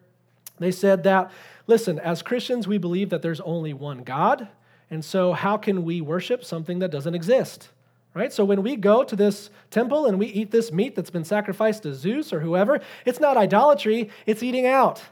they 0.59 0.73
said 0.73 1.05
that, 1.05 1.31
listen, 1.69 2.01
as 2.01 2.21
Christians, 2.21 2.67
we 2.67 2.79
believe 2.79 3.11
that 3.11 3.23
there's 3.23 3.41
only 3.41 3.73
one 3.73 4.03
God, 4.03 4.49
and 4.91 5.05
so 5.05 5.33
how 5.33 5.57
can 5.57 5.85
we 5.85 6.01
worship 6.01 6.45
something 6.45 6.81
that 6.81 6.91
doesn't 6.91 7.15
exist? 7.15 7.69
Right? 8.15 8.33
So 8.33 8.45
when 8.45 8.63
we 8.63 8.77
go 8.77 9.03
to 9.03 9.17
this 9.17 9.51
temple 9.71 10.07
and 10.07 10.21
we 10.21 10.27
eat 10.27 10.53
this 10.53 10.71
meat 10.71 10.95
that's 10.95 11.11
been 11.11 11.25
sacrificed 11.25 11.83
to 11.83 11.93
Zeus 11.93 12.33
or 12.33 12.39
whoever, 12.39 12.81
it's 13.05 13.19
not 13.19 13.37
idolatry, 13.37 14.09
it's 14.25 14.43
eating 14.43 14.67
out. 14.67 15.03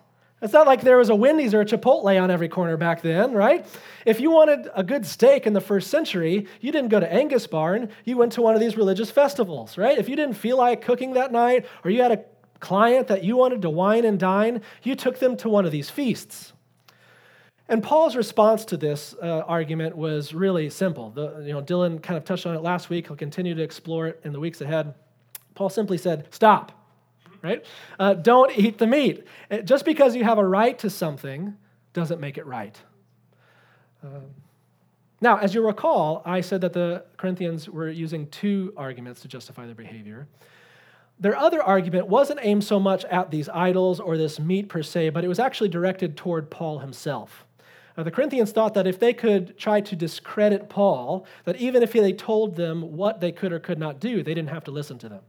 It's 0.41 0.53
not 0.53 0.67
like 0.67 0.83
there 0.83 0.99
was 0.99 1.09
a 1.09 1.15
Wendy's 1.15 1.55
or 1.55 1.61
a 1.61 1.65
Chipotle 1.65 2.21
on 2.21 2.31
every 2.31 2.49
corner 2.49 2.77
back 2.77 3.03
then, 3.03 3.33
right? 3.33 3.65
If 4.05 4.21
you 4.21 4.31
wanted 4.31 4.69
a 4.75 4.83
good 4.83 5.07
steak 5.07 5.47
in 5.47 5.53
the 5.53 5.61
first 5.61 5.89
century, 5.89 6.49
you 6.61 6.73
didn't 6.73 6.91
go 6.91 6.99
to 6.99 7.13
Angus 7.13 7.47
Barn, 7.47 7.91
you 8.05 8.17
went 8.17 8.33
to 8.33 8.43
one 8.43 8.55
of 8.55 8.61
these 8.61 8.77
religious 8.77 9.11
festivals, 9.11 9.79
right? 9.79 9.97
If 9.97 10.09
you 10.09 10.17
didn't 10.17 10.35
feel 10.35 10.57
like 10.57 10.83
cooking 10.83 11.15
that 11.15 11.31
night 11.31 11.67
or 11.85 11.91
you 11.91 12.03
had 12.03 12.13
a 12.13 12.25
client 12.59 13.07
that 13.09 13.23
you 13.23 13.37
wanted 13.37 13.63
to 13.63 13.71
wine 13.71 14.05
and 14.05 14.19
dine, 14.19 14.63
you 14.83 14.97
took 14.97 15.21
them 15.21 15.37
to 15.39 15.49
one 15.49 15.65
of 15.65 15.71
these 15.71 15.91
feasts. 15.91 16.53
And 17.69 17.83
Paul's 17.83 18.17
response 18.17 18.65
to 18.67 18.77
this 18.77 19.15
uh, 19.23 19.43
argument 19.47 19.97
was 19.97 20.35
really 20.35 20.69
simple. 20.69 21.11
The, 21.11 21.43
you 21.47 21.53
know, 21.53 21.63
Dylan 21.63 22.03
kind 22.03 22.19
of 22.19 22.25
touched 22.25 22.45
on 22.45 22.55
it 22.55 22.63
last 22.63 22.91
week. 22.91 23.07
He'll 23.07 23.17
continue 23.17 23.55
to 23.55 23.63
explore 23.63 24.09
it 24.09 24.21
in 24.25 24.33
the 24.33 24.41
weeks 24.41 24.61
ahead. 24.61 24.95
Paul 25.55 25.69
simply 25.69 25.97
said, 25.97 26.27
Stop 26.31 26.73
right? 27.43 27.65
Uh, 27.99 28.15
don't 28.15 28.57
eat 28.57 28.79
the 28.79 28.87
meat. 28.87 29.27
Uh, 29.51 29.59
just 29.59 29.85
because 29.85 30.17
you 30.17 30.25
have 30.25 30.39
a 30.39 30.47
right 30.47 30.79
to 30.79 30.89
something 30.89 31.57
doesn't 31.93 32.21
make 32.21 32.39
it 32.39 32.47
right. 32.47 32.81
Um, 34.03 34.23
now, 35.21 35.37
as 35.37 35.55
you 35.55 35.65
recall, 35.65 36.23
I 36.25 36.41
said 36.41 36.63
that 36.63 36.73
the 36.73 37.05
Corinthians 37.17 37.69
were 37.69 37.89
using 37.89 38.29
two 38.29 38.73
arguments 38.77 39.21
to 39.23 39.29
justify 39.29 39.67
their 39.67 39.75
behavior. 39.75 40.27
Their 41.21 41.37
other 41.37 41.63
argument 41.63 42.09
wasn't 42.09 42.41
aimed 42.43 42.65
so 42.65 42.81
much 42.81 43.05
at 43.05 43.31
these 43.31 43.49
idols 43.49 44.01
or 44.01 44.17
this 44.17 44.41
meat 44.41 44.69
per 44.69 44.83
se, 44.83 45.11
but 45.11 45.23
it 45.23 45.29
was 45.29 45.39
actually 45.39 45.69
directed 45.69 46.17
toward 46.17 46.51
Paul 46.51 46.81
himself. 46.81 47.45
Uh, 47.97 48.03
the 48.03 48.11
Corinthians 48.11 48.53
thought 48.53 48.75
that 48.75 48.87
if 48.87 48.99
they 48.99 49.13
could 49.13 49.57
try 49.59 49.81
to 49.81 49.97
discredit 49.97 50.69
Paul, 50.69 51.27
that 51.45 51.57
even 51.57 51.83
if 51.83 51.93
they 51.93 52.13
told 52.13 52.57
them 52.57 52.97
what 52.97 53.21
they 53.21 53.33
could 53.33 53.53
or 53.53 53.59
could 53.59 53.79
not 53.79 54.01
do, 54.01 54.23
they 54.23 54.35
didn't 54.35 54.51
have 54.51 54.65
to 54.65 54.71
listen 54.71 54.99
to 54.99 55.09
them. 55.09 55.21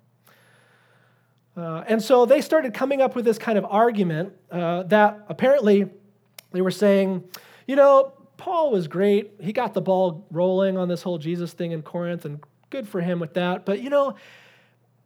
Uh, 1.56 1.84
and 1.88 2.02
so 2.02 2.26
they 2.26 2.42
started 2.42 2.74
coming 2.74 3.02
up 3.02 3.16
with 3.16 3.26
this 3.26 3.38
kind 3.38 3.58
of 3.58 3.66
argument 3.66 4.34
uh, 4.50 4.84
that 4.84 5.20
apparently 5.30 5.88
they 6.52 6.62
were 6.62 6.72
saying, 6.72 7.24
you 7.68 7.76
know, 7.76 8.14
Paul 8.38 8.72
was 8.72 8.88
great. 8.88 9.34
He 9.40 9.54
got 9.54 9.74
the 9.74 9.82
ball 9.82 10.26
rolling 10.32 10.78
on 10.78 10.88
this 10.88 11.04
whole 11.04 11.18
Jesus 11.18 11.54
thing 11.54 11.72
in 11.72 11.82
Corinth, 11.82 12.26
and 12.26 12.40
good 12.70 12.88
for 12.88 13.02
him 13.02 13.20
with 13.20 13.36
that. 13.36 13.66
But, 13.66 13.82
you 13.82 13.90
know, 13.90 14.16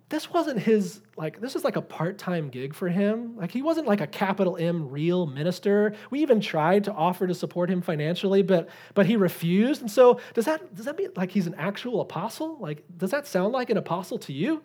this 0.10 0.32
wasn't 0.32 0.60
his, 0.60 1.02
like, 1.18 1.42
this 1.42 1.56
is 1.56 1.64
like 1.64 1.76
a 1.76 1.82
part 1.82 2.18
time 2.18 2.50
gig 2.50 2.74
for 2.74 2.88
him. 2.88 3.36
Like, 3.36 3.52
he 3.52 3.62
wasn't 3.62 3.88
like 3.88 4.00
a 4.00 4.08
capital 4.08 4.58
M 4.58 4.90
real 4.90 5.28
minister. 5.28 5.94
We 6.12 6.22
even 6.22 6.40
tried 6.40 6.86
to 6.86 6.94
offer 6.94 7.28
to 7.28 7.36
support 7.36 7.70
him 7.70 7.82
financially, 7.82 8.42
but, 8.42 8.70
but 8.94 9.06
he 9.06 9.18
refused. 9.18 9.82
And 9.82 9.92
so, 9.92 10.20
does 10.34 10.46
that, 10.46 10.76
does 10.76 10.86
that 10.86 10.98
mean 10.98 11.10
like 11.16 11.32
he's 11.32 11.48
an 11.48 11.56
actual 11.56 12.02
apostle? 12.02 12.58
Like, 12.60 12.84
does 12.98 13.12
that 13.12 13.28
sound 13.28 13.52
like 13.54 13.70
an 13.70 13.78
apostle 13.78 14.18
to 14.20 14.34
you? 14.34 14.64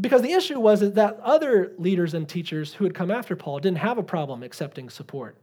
because 0.00 0.22
the 0.22 0.32
issue 0.32 0.58
was 0.58 0.80
that 0.80 1.20
other 1.20 1.72
leaders 1.78 2.14
and 2.14 2.28
teachers 2.28 2.74
who 2.74 2.84
had 2.84 2.94
come 2.94 3.10
after 3.10 3.36
Paul 3.36 3.60
didn't 3.60 3.78
have 3.78 3.98
a 3.98 4.02
problem 4.02 4.42
accepting 4.42 4.90
support 4.90 5.36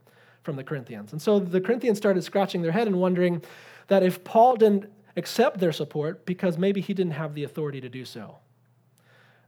from 0.43 0.55
the 0.55 0.63
Corinthians. 0.63 1.11
And 1.11 1.21
so 1.21 1.39
the 1.39 1.61
Corinthians 1.61 1.97
started 1.97 2.23
scratching 2.23 2.61
their 2.61 2.71
head 2.71 2.87
and 2.87 2.99
wondering 2.99 3.41
that 3.87 4.03
if 4.03 4.23
Paul 4.23 4.55
didn't 4.55 4.91
accept 5.15 5.59
their 5.59 5.71
support 5.71 6.25
because 6.25 6.57
maybe 6.57 6.81
he 6.81 6.93
didn't 6.93 7.13
have 7.13 7.33
the 7.33 7.43
authority 7.43 7.79
to 7.81 7.89
do 7.89 8.05
so. 8.05 8.37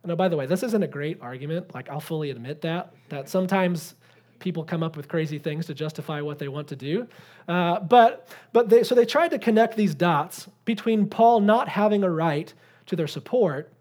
Oh, 0.08 0.16
by 0.16 0.28
the 0.28 0.36
way, 0.36 0.46
this 0.46 0.64
isn't 0.64 0.84
a 0.84 0.88
great 0.88 1.20
argument. 1.22 1.74
Like, 1.74 1.90
I'll 1.90 2.02
fully 2.02 2.30
admit 2.30 2.62
that, 2.62 2.94
that 3.10 3.30
sometimes 3.30 3.96
people 4.40 4.64
come 4.64 4.84
up 4.84 4.98
with 4.98 5.08
crazy 5.08 5.40
things 5.40 5.66
to 5.68 5.74
justify 5.74 6.20
what 6.20 6.38
they 6.38 6.50
want 6.50 6.68
to 6.68 6.76
do. 6.76 7.08
Uh, 7.48 7.80
but 7.80 8.28
but 8.52 8.70
they, 8.70 8.84
so 8.84 8.94
they 8.94 9.06
tried 9.06 9.30
to 9.30 9.40
connect 9.40 9.78
these 9.78 9.96
dots 9.96 10.50
between 10.66 11.08
Paul 11.08 11.40
not 11.40 11.70
having 11.70 12.04
a 12.04 12.10
right 12.10 12.54
to 12.88 12.98
their 12.98 13.08
support 13.08 13.72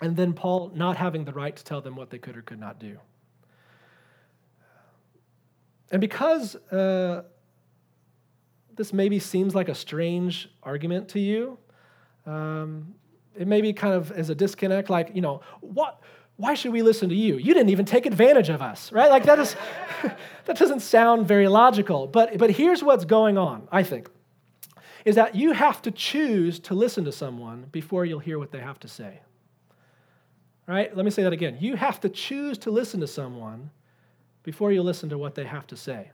and 0.00 0.16
then 0.16 0.32
Paul 0.32 0.72
not 0.74 0.96
having 0.96 1.24
the 1.24 1.32
right 1.32 1.54
to 1.54 1.62
tell 1.62 1.80
them 1.80 1.94
what 1.94 2.10
they 2.10 2.18
could 2.18 2.36
or 2.36 2.42
could 2.42 2.58
not 2.58 2.80
do. 2.80 2.98
And 5.92 6.00
because 6.00 6.56
uh, 6.72 7.22
this 8.76 8.92
maybe 8.92 9.18
seems 9.18 9.54
like 9.54 9.68
a 9.68 9.74
strange 9.74 10.48
argument 10.62 11.08
to 11.10 11.20
you, 11.20 11.58
um, 12.26 12.94
it 13.40 13.48
may 13.48 13.60
be 13.60 13.72
kind 13.72 13.94
of 13.94 14.12
as 14.12 14.30
a 14.30 14.34
disconnect, 14.34 14.90
like, 14.90 15.10
you 15.14 15.20
know, 15.20 15.40
what? 15.60 16.00
Why 16.36 16.54
should 16.54 16.72
we 16.72 16.82
listen 16.82 17.10
to 17.10 17.14
you? 17.14 17.36
You 17.36 17.52
didn't 17.52 17.68
even 17.68 17.84
take 17.84 18.06
advantage 18.06 18.48
of 18.48 18.62
us, 18.62 18.92
right? 18.92 19.10
Like 19.10 19.24
that 19.24 19.38
is 19.38 19.56
that 20.46 20.56
doesn't 20.56 20.80
sound 20.80 21.26
very 21.26 21.48
logical. 21.48 22.06
But 22.06 22.38
but 22.38 22.50
here's 22.50 22.82
what's 22.82 23.04
going 23.04 23.36
on, 23.36 23.68
I 23.70 23.82
think, 23.82 24.08
is 25.04 25.16
that 25.16 25.34
you 25.34 25.52
have 25.52 25.82
to 25.82 25.90
choose 25.90 26.60
to 26.60 26.74
listen 26.74 27.04
to 27.04 27.12
someone 27.12 27.66
before 27.72 28.04
you'll 28.06 28.20
hear 28.20 28.38
what 28.38 28.52
they 28.52 28.60
have 28.60 28.78
to 28.80 28.88
say 28.88 29.20
right? 30.70 30.96
Let 30.96 31.04
me 31.04 31.10
say 31.10 31.24
that 31.24 31.32
again. 31.32 31.58
You 31.60 31.74
have 31.74 32.00
to 32.00 32.08
choose 32.08 32.56
to 32.58 32.70
listen 32.70 33.00
to 33.00 33.08
someone 33.08 33.70
before 34.44 34.70
you 34.70 34.82
listen 34.82 35.08
to 35.08 35.18
what 35.18 35.34
they 35.34 35.44
have 35.44 35.66
to 35.66 35.76
say. 35.76 36.12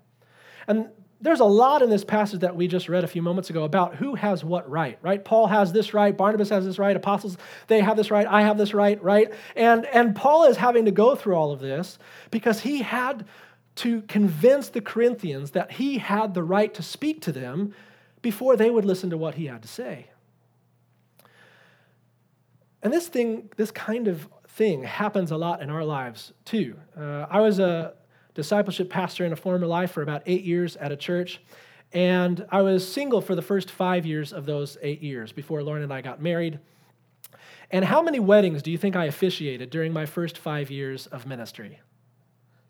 And 0.66 0.88
there's 1.20 1.40
a 1.40 1.44
lot 1.44 1.82
in 1.82 1.88
this 1.88 2.04
passage 2.04 2.40
that 2.40 2.56
we 2.56 2.68
just 2.68 2.88
read 2.88 3.02
a 3.02 3.06
few 3.06 3.22
moments 3.22 3.48
ago 3.48 3.64
about 3.64 3.94
who 3.94 4.14
has 4.14 4.44
what 4.44 4.68
right, 4.68 4.98
right? 5.00 5.24
Paul 5.24 5.46
has 5.46 5.72
this 5.72 5.94
right, 5.94 6.16
Barnabas 6.16 6.50
has 6.50 6.64
this 6.64 6.78
right, 6.78 6.94
apostles, 6.94 7.38
they 7.68 7.80
have 7.80 7.96
this 7.96 8.10
right, 8.10 8.26
I 8.26 8.42
have 8.42 8.58
this 8.58 8.74
right, 8.74 9.02
right? 9.02 9.32
And, 9.54 9.86
and 9.86 10.14
Paul 10.14 10.44
is 10.44 10.58
having 10.58 10.84
to 10.84 10.90
go 10.90 11.14
through 11.16 11.34
all 11.34 11.52
of 11.52 11.60
this 11.60 11.98
because 12.30 12.60
he 12.60 12.82
had 12.82 13.24
to 13.76 14.02
convince 14.02 14.68
the 14.68 14.80
Corinthians 14.80 15.52
that 15.52 15.72
he 15.72 15.98
had 15.98 16.34
the 16.34 16.42
right 16.42 16.72
to 16.74 16.82
speak 16.82 17.22
to 17.22 17.32
them 17.32 17.74
before 18.20 18.56
they 18.56 18.70
would 18.70 18.84
listen 18.84 19.10
to 19.10 19.16
what 19.16 19.34
he 19.36 19.46
had 19.46 19.62
to 19.62 19.68
say. 19.68 20.10
And 22.82 22.92
this 22.92 23.08
thing, 23.08 23.50
this 23.56 23.70
kind 23.70 24.06
of 24.06 24.28
thing 24.48 24.84
happens 24.84 25.30
a 25.30 25.36
lot 25.36 25.62
in 25.62 25.70
our 25.70 25.84
lives 25.84 26.32
too. 26.44 26.76
Uh, 26.98 27.26
I 27.28 27.40
was 27.40 27.58
a 27.58 27.94
discipleship 28.36 28.88
pastor 28.88 29.24
in 29.24 29.32
a 29.32 29.36
former 29.36 29.66
life 29.66 29.90
for 29.90 30.02
about 30.02 30.22
eight 30.26 30.44
years 30.44 30.76
at 30.76 30.92
a 30.92 30.96
church, 30.96 31.40
and 31.92 32.46
I 32.50 32.62
was 32.62 32.86
single 32.86 33.20
for 33.20 33.34
the 33.34 33.42
first 33.42 33.70
five 33.70 34.06
years 34.06 34.32
of 34.32 34.46
those 34.46 34.76
eight 34.82 35.02
years 35.02 35.32
before 35.32 35.62
Lauren 35.62 35.82
and 35.82 35.92
I 35.92 36.02
got 36.02 36.22
married. 36.22 36.60
And 37.70 37.84
how 37.84 38.02
many 38.02 38.20
weddings 38.20 38.62
do 38.62 38.70
you 38.70 38.78
think 38.78 38.94
I 38.94 39.06
officiated 39.06 39.70
during 39.70 39.92
my 39.92 40.06
first 40.06 40.38
five 40.38 40.70
years 40.70 41.06
of 41.08 41.26
ministry? 41.26 41.80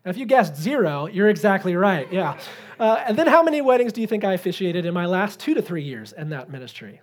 Now, 0.03 0.11
if 0.11 0.17
you 0.17 0.25
guessed 0.25 0.55
zero, 0.55 1.05
you're 1.05 1.29
exactly 1.29 1.75
right. 1.75 2.11
Yeah. 2.11 2.39
Uh, 2.79 3.03
and 3.05 3.17
then 3.17 3.27
how 3.27 3.43
many 3.43 3.61
weddings 3.61 3.91
do 3.91 4.01
you 4.01 4.07
think 4.07 4.23
I 4.23 4.33
officiated 4.33 4.85
in 4.85 4.93
my 4.93 5.05
last 5.05 5.39
two 5.39 5.53
to 5.53 5.61
three 5.61 5.83
years 5.83 6.13
in 6.13 6.29
that 6.29 6.49
ministry? 6.49 7.01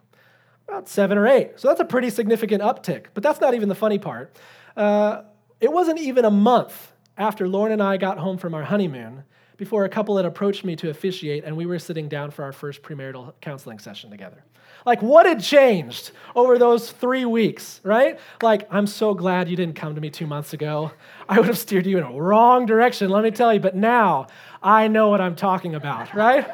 About 0.67 0.89
seven 0.89 1.19
or 1.19 1.29
eight. 1.29 1.53
So 1.57 1.69
that's 1.69 1.81
a 1.81 1.85
pretty 1.85 2.09
significant 2.09 2.63
uptick. 2.63 3.07
But 3.13 3.23
that's 3.23 3.41
not 3.41 3.53
even 3.53 3.69
the 3.69 3.75
funny 3.75 3.99
part. 3.99 4.35
Uh, 4.77 5.23
it 5.61 5.71
wasn't 5.71 5.99
even 5.99 6.25
a 6.25 6.31
month 6.31 6.94
after 7.17 7.49
Lauren 7.49 7.73
and 7.73 7.83
I 7.83 7.97
got 7.97 8.19
home 8.19 8.39
from 8.39 8.55
our 8.55 8.65
honeymoon 8.65 9.25
before 9.57 9.85
a 9.85 9.89
couple 9.89 10.17
had 10.17 10.27
approached 10.27 10.65
me 10.65 10.75
to 10.77 10.91
officiate 10.91 11.45
and 11.45 11.57
we 11.57 11.67
were 11.67 11.79
sitting 11.79 12.09
down 12.09 12.31
for 12.31 12.45
our 12.45 12.53
first 12.53 12.83
premarital 12.83 13.33
counseling 13.41 13.79
session 13.79 14.11
together. 14.11 14.43
Like, 14.85 15.01
what 15.01 15.25
had 15.25 15.43
changed 15.43 16.11
over 16.37 16.59
those 16.59 16.91
three 16.91 17.25
weeks, 17.25 17.81
right? 17.85 18.19
Like, 18.43 18.67
I'm 18.71 18.87
so 18.87 19.15
glad 19.15 19.49
you 19.49 19.57
didn't 19.57 19.77
come 19.77 19.95
to 19.95 20.01
me 20.01 20.11
two 20.11 20.27
months 20.27 20.53
ago. 20.53 20.91
I 21.29 21.39
would 21.39 21.47
have 21.47 21.57
steered 21.57 21.87
you 21.87 21.97
in 21.97 22.05
a 22.05 22.13
wrong 22.13 22.67
direction, 22.67 23.09
let 23.09 23.25
me 23.25 23.31
tell 23.31 23.55
you, 23.55 23.61
but 23.61 23.75
now 23.75 24.27
I 24.63 24.89
know 24.89 25.09
what 25.09 25.21
I'm 25.21 25.37
talking 25.37 25.75
about, 25.75 26.15
right? 26.15 26.47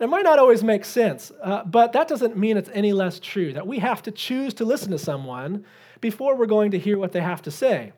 It 0.00 0.08
might 0.08 0.24
not 0.24 0.38
always 0.38 0.64
make 0.64 0.86
sense, 0.86 1.30
uh, 1.42 1.62
but 1.64 1.92
that 1.92 2.08
doesn't 2.08 2.34
mean 2.34 2.56
it's 2.56 2.70
any 2.72 2.94
less 2.94 3.20
true 3.20 3.52
that 3.52 3.66
we 3.66 3.80
have 3.80 4.02
to 4.04 4.10
choose 4.10 4.54
to 4.54 4.64
listen 4.64 4.90
to 4.92 4.98
someone 4.98 5.66
before 6.00 6.36
we're 6.36 6.46
going 6.46 6.70
to 6.72 6.78
hear 6.78 6.98
what 6.98 7.12
they 7.12 7.20
have 7.20 7.42
to 7.42 7.50
say. 7.50 7.92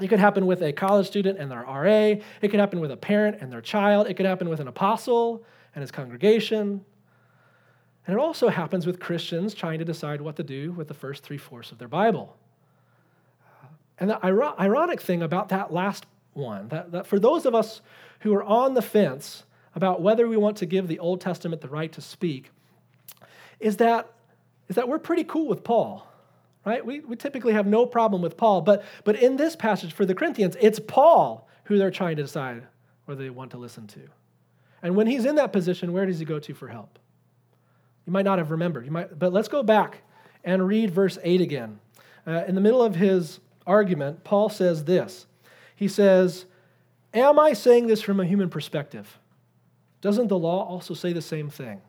It 0.00 0.08
could 0.08 0.18
happen 0.18 0.46
with 0.46 0.62
a 0.62 0.72
college 0.72 1.06
student 1.06 1.38
and 1.38 1.50
their 1.50 1.62
RA. 1.62 2.20
It 2.42 2.48
could 2.50 2.60
happen 2.60 2.80
with 2.80 2.90
a 2.90 2.96
parent 2.96 3.38
and 3.40 3.50
their 3.50 3.62
child. 3.62 4.06
It 4.06 4.14
could 4.14 4.26
happen 4.26 4.48
with 4.48 4.60
an 4.60 4.68
apostle 4.68 5.42
and 5.74 5.80
his 5.80 5.90
congregation. 5.90 6.84
And 8.06 8.16
it 8.16 8.20
also 8.20 8.48
happens 8.48 8.86
with 8.86 9.00
Christians 9.00 9.54
trying 9.54 9.78
to 9.78 9.84
decide 9.84 10.20
what 10.20 10.36
to 10.36 10.42
do 10.42 10.72
with 10.72 10.88
the 10.88 10.94
first 10.94 11.22
three 11.22 11.38
fourths 11.38 11.72
of 11.72 11.78
their 11.78 11.88
Bible. 11.88 12.36
Uh, 13.62 13.66
and 13.98 14.10
the 14.10 14.24
ironic 14.24 15.00
thing 15.00 15.22
about 15.22 15.48
that 15.48 15.72
last 15.72 16.06
one, 16.34 16.68
that, 16.68 16.92
that 16.92 17.06
for 17.06 17.18
those 17.18 17.46
of 17.46 17.54
us 17.54 17.80
who 18.20 18.34
are 18.34 18.44
on 18.44 18.74
the 18.74 18.82
fence 18.82 19.44
about 19.74 20.02
whether 20.02 20.28
we 20.28 20.36
want 20.36 20.58
to 20.58 20.66
give 20.66 20.88
the 20.88 20.98
Old 20.98 21.20
Testament 21.20 21.62
the 21.62 21.68
right 21.68 21.90
to 21.92 22.00
speak 22.00 22.50
is 23.60 23.78
that, 23.78 24.12
is 24.68 24.76
that 24.76 24.88
we're 24.88 24.98
pretty 24.98 25.24
cool 25.24 25.48
with 25.48 25.64
Paul, 25.64 26.06
right? 26.66 26.84
We, 26.84 27.00
we 27.00 27.16
typically 27.16 27.54
have 27.54 27.66
no 27.66 27.86
problem 27.86 28.20
with 28.20 28.36
Paul, 28.36 28.60
but, 28.60 28.84
but 29.04 29.16
in 29.16 29.36
this 29.36 29.56
passage 29.56 29.92
for 29.92 30.04
the 30.04 30.14
Corinthians, 30.14 30.56
it's 30.60 30.80
Paul 30.80 31.48
who 31.64 31.78
they're 31.78 31.92
trying 31.92 32.16
to 32.16 32.22
decide 32.22 32.64
whether 33.06 33.22
they 33.22 33.30
want 33.30 33.52
to 33.52 33.56
listen 33.56 33.86
to. 33.86 34.00
And 34.82 34.96
when 34.96 35.06
he's 35.06 35.24
in 35.24 35.36
that 35.36 35.52
position, 35.52 35.92
where 35.92 36.04
does 36.04 36.18
he 36.18 36.24
go 36.24 36.38
to 36.40 36.54
for 36.54 36.68
help? 36.68 36.98
You 38.04 38.12
might 38.12 38.24
not 38.24 38.38
have 38.38 38.50
remembered. 38.50 38.84
You 38.84 38.90
might, 38.90 39.16
but 39.16 39.32
let's 39.32 39.48
go 39.48 39.62
back 39.62 40.02
and 40.44 40.66
read 40.66 40.90
verse 40.90 41.18
8 41.22 41.40
again. 41.40 41.78
Uh, 42.26 42.44
in 42.46 42.54
the 42.54 42.60
middle 42.60 42.82
of 42.82 42.96
his 42.96 43.40
argument, 43.66 44.24
Paul 44.24 44.48
says 44.48 44.84
this. 44.84 45.26
He 45.76 45.88
says, 45.88 46.46
Am 47.14 47.38
I 47.38 47.52
saying 47.52 47.86
this 47.86 48.02
from 48.02 48.20
a 48.20 48.26
human 48.26 48.50
perspective? 48.50 49.18
Doesn't 50.00 50.28
the 50.28 50.38
law 50.38 50.64
also 50.66 50.94
say 50.94 51.12
the 51.12 51.22
same 51.22 51.48
thing? 51.48 51.80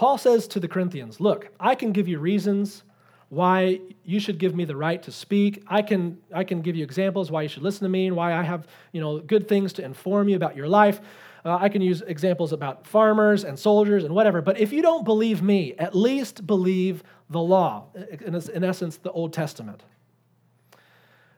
Paul 0.00 0.16
says 0.16 0.48
to 0.48 0.60
the 0.60 0.66
Corinthians, 0.66 1.20
Look, 1.20 1.50
I 1.60 1.74
can 1.74 1.92
give 1.92 2.08
you 2.08 2.20
reasons 2.20 2.84
why 3.28 3.80
you 4.02 4.18
should 4.18 4.38
give 4.38 4.54
me 4.54 4.64
the 4.64 4.74
right 4.74 5.02
to 5.02 5.12
speak. 5.12 5.62
I 5.66 5.82
can, 5.82 6.16
I 6.32 6.42
can 6.42 6.62
give 6.62 6.74
you 6.74 6.82
examples 6.82 7.30
why 7.30 7.42
you 7.42 7.48
should 7.48 7.62
listen 7.62 7.82
to 7.82 7.90
me 7.90 8.06
and 8.06 8.16
why 8.16 8.32
I 8.32 8.42
have 8.42 8.66
you 8.92 9.02
know, 9.02 9.18
good 9.18 9.46
things 9.46 9.74
to 9.74 9.84
inform 9.84 10.30
you 10.30 10.36
about 10.36 10.56
your 10.56 10.68
life. 10.68 11.02
Uh, 11.44 11.58
I 11.60 11.68
can 11.68 11.82
use 11.82 12.00
examples 12.00 12.54
about 12.54 12.86
farmers 12.86 13.44
and 13.44 13.58
soldiers 13.58 14.04
and 14.04 14.14
whatever. 14.14 14.40
But 14.40 14.58
if 14.58 14.72
you 14.72 14.80
don't 14.80 15.04
believe 15.04 15.42
me, 15.42 15.74
at 15.76 15.94
least 15.94 16.46
believe 16.46 17.02
the 17.28 17.40
law, 17.40 17.88
in, 17.94 18.34
in 18.34 18.64
essence, 18.64 18.96
the 18.96 19.12
Old 19.12 19.34
Testament. 19.34 19.82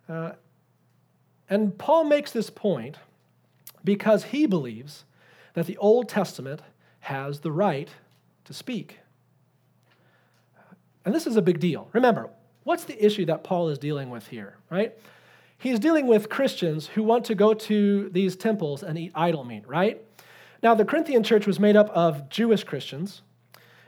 Uh, 0.09 0.35
and 1.51 1.77
Paul 1.77 2.05
makes 2.05 2.31
this 2.31 2.49
point 2.49 2.97
because 3.83 4.23
he 4.23 4.47
believes 4.47 5.05
that 5.55 5.67
the 5.67 5.79
Old 5.79 6.09
Testament 6.09 6.63
has 7.01 7.41
the 7.41 7.51
right 7.51 7.89
to 8.45 8.55
speak. 8.55 8.99
And 11.05 11.15
this 11.15 11.27
is 11.27 11.37
a 11.37 11.43
big 11.43 11.59
deal. 11.61 11.89
Remember, 11.93 12.31
what's 12.65 12.85
the 12.85 13.05
issue 13.05 13.25
that 13.27 13.45
Paul 13.45 13.69
is 13.69 13.79
dealing 13.79 14.11
with 14.11 14.29
here, 14.29 14.57
right? 14.71 14.97
He's 15.59 15.79
dealing 15.79 16.07
with 16.07 16.29
Christians 16.29 16.87
who 16.89 17.03
want 17.03 17.25
to 17.27 17.35
go 17.35 17.55
to 17.55 18.09
these 18.11 18.37
temples 18.37 18.83
and 18.83 18.99
eat 18.99 19.13
idol 19.15 19.45
meat, 19.45 19.67
right? 19.67 20.03
Now, 20.63 20.75
the 20.75 20.85
Corinthian 20.85 21.23
church 21.23 21.47
was 21.47 21.59
made 21.59 21.77
up 21.77 21.89
of 21.91 22.29
Jewish 22.29 22.65
Christians, 22.65 23.23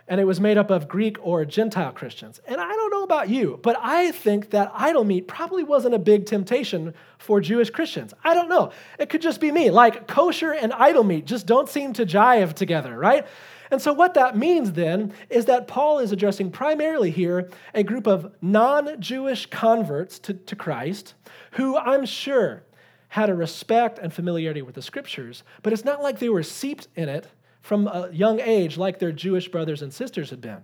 and 0.07 0.21
it 0.21 0.25
was 0.25 0.41
made 0.41 0.59
up 0.59 0.71
of 0.71 0.87
Greek 0.87 1.17
or 1.23 1.45
Gentile 1.45 1.93
Christians. 1.93 2.41
And 2.47 2.61
I 2.61 2.69
don't 2.69 2.91
know 2.91 3.05
about 3.05 3.31
you, 3.31 3.59
but 3.63 3.77
I 3.81 4.13
think 4.13 4.51
that 4.51 4.71
idol 4.75 5.05
meat 5.05 5.27
probably 5.27 5.65
wasn't 5.65 5.95
a 5.95 5.99
big 5.99 6.27
temptation 6.27 6.95
for 7.19 7.41
Jewish 7.41 7.71
Christians. 7.71 8.13
I 8.23 8.35
don't 8.35 8.49
know. 8.49 8.71
It 8.99 9.09
could 9.09 9.23
just 9.23 9.41
be 9.41 9.51
me. 9.51 9.71
Like 9.71 10.07
kosher 10.07 10.53
and 10.53 10.73
idol 10.75 11.05
meat 11.05 11.25
just 11.25 11.47
don't 11.47 11.69
seem 11.69 11.93
to 11.95 12.05
jive 12.05 12.53
together, 12.53 12.97
right? 12.99 13.27
And 13.71 13.81
so, 13.81 13.93
what 13.93 14.15
that 14.15 14.37
means 14.37 14.73
then 14.73 15.15
is 15.31 15.47
that 15.47 15.67
Paul 15.67 15.99
is 15.99 16.13
addressing 16.13 16.51
primarily 16.51 17.11
here 17.11 17.51
a 17.73 17.83
group 17.83 18.07
of 18.07 18.33
non 18.43 19.01
Jewish 19.01 19.47
converts 19.47 20.19
to, 20.21 20.35
to 20.35 20.55
Christ 20.55 21.15
who 21.53 21.77
I'm 21.77 22.05
sure 22.05 22.63
had 23.09 23.31
a 23.31 23.35
respect 23.35 23.99
and 23.99 24.13
familiarity 24.13 24.61
with 24.61 24.75
the 24.75 24.83
scriptures, 24.83 25.45
but 25.63 25.73
it's 25.73 25.85
not 25.85 26.03
like 26.03 26.19
they 26.19 26.29
were 26.29 26.43
seeped 26.43 26.89
in 26.97 27.09
it 27.09 27.29
from 27.64 27.87
a 27.87 28.11
young 28.12 28.40
age 28.40 28.76
like 28.76 28.99
their 28.99 29.11
Jewish 29.11 29.49
brothers 29.49 29.80
and 29.80 29.90
sisters 29.90 30.28
had 30.28 30.42
been. 30.42 30.62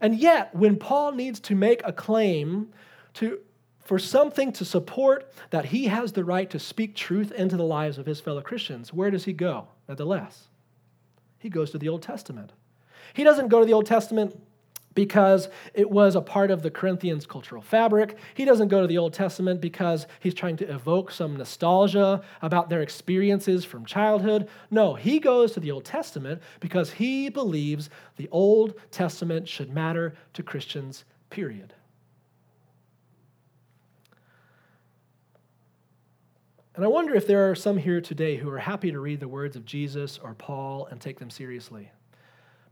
And 0.00 0.18
yet, 0.18 0.54
when 0.54 0.78
Paul 0.78 1.12
needs 1.12 1.38
to 1.40 1.54
make 1.54 1.82
a 1.84 1.92
claim 1.92 2.70
to, 3.14 3.40
for 3.84 3.98
something 3.98 4.52
to 4.52 4.64
support 4.64 5.30
that 5.50 5.66
he 5.66 5.88
has 5.88 6.12
the 6.12 6.24
right 6.24 6.48
to 6.48 6.58
speak 6.58 6.96
truth 6.96 7.30
into 7.30 7.58
the 7.58 7.62
lives 7.62 7.98
of 7.98 8.06
his 8.06 8.20
fellow 8.20 8.40
Christians, 8.40 8.90
where 8.90 9.10
does 9.10 9.26
he 9.26 9.34
go, 9.34 9.68
nonetheless? 9.86 10.48
He 11.38 11.50
goes 11.50 11.70
to 11.72 11.78
the 11.78 11.90
Old 11.90 12.00
Testament. 12.00 12.54
He 13.12 13.22
doesn't 13.22 13.48
go 13.48 13.60
to 13.60 13.66
the 13.66 13.74
Old 13.74 13.84
Testament 13.84 14.34
because 14.94 15.48
it 15.74 15.90
was 15.90 16.16
a 16.16 16.20
part 16.20 16.50
of 16.50 16.62
the 16.62 16.70
Corinthians' 16.70 17.26
cultural 17.26 17.62
fabric. 17.62 18.16
He 18.34 18.44
doesn't 18.44 18.68
go 18.68 18.80
to 18.80 18.86
the 18.86 18.98
Old 18.98 19.14
Testament 19.14 19.60
because 19.60 20.06
he's 20.20 20.34
trying 20.34 20.56
to 20.58 20.70
evoke 20.70 21.10
some 21.10 21.36
nostalgia 21.36 22.22
about 22.40 22.68
their 22.68 22.82
experiences 22.82 23.64
from 23.64 23.84
childhood. 23.84 24.48
No, 24.70 24.94
he 24.94 25.18
goes 25.18 25.52
to 25.52 25.60
the 25.60 25.70
Old 25.70 25.84
Testament 25.84 26.42
because 26.60 26.92
he 26.92 27.28
believes 27.28 27.90
the 28.16 28.28
Old 28.30 28.74
Testament 28.90 29.48
should 29.48 29.72
matter 29.72 30.14
to 30.34 30.42
Christians, 30.42 31.04
period. 31.30 31.74
And 36.74 36.84
I 36.84 36.88
wonder 36.88 37.14
if 37.14 37.26
there 37.26 37.50
are 37.50 37.54
some 37.54 37.76
here 37.76 38.00
today 38.00 38.36
who 38.36 38.48
are 38.48 38.58
happy 38.58 38.90
to 38.92 38.98
read 38.98 39.20
the 39.20 39.28
words 39.28 39.56
of 39.56 39.66
Jesus 39.66 40.18
or 40.22 40.34
Paul 40.34 40.86
and 40.90 40.98
take 40.98 41.18
them 41.18 41.28
seriously. 41.28 41.90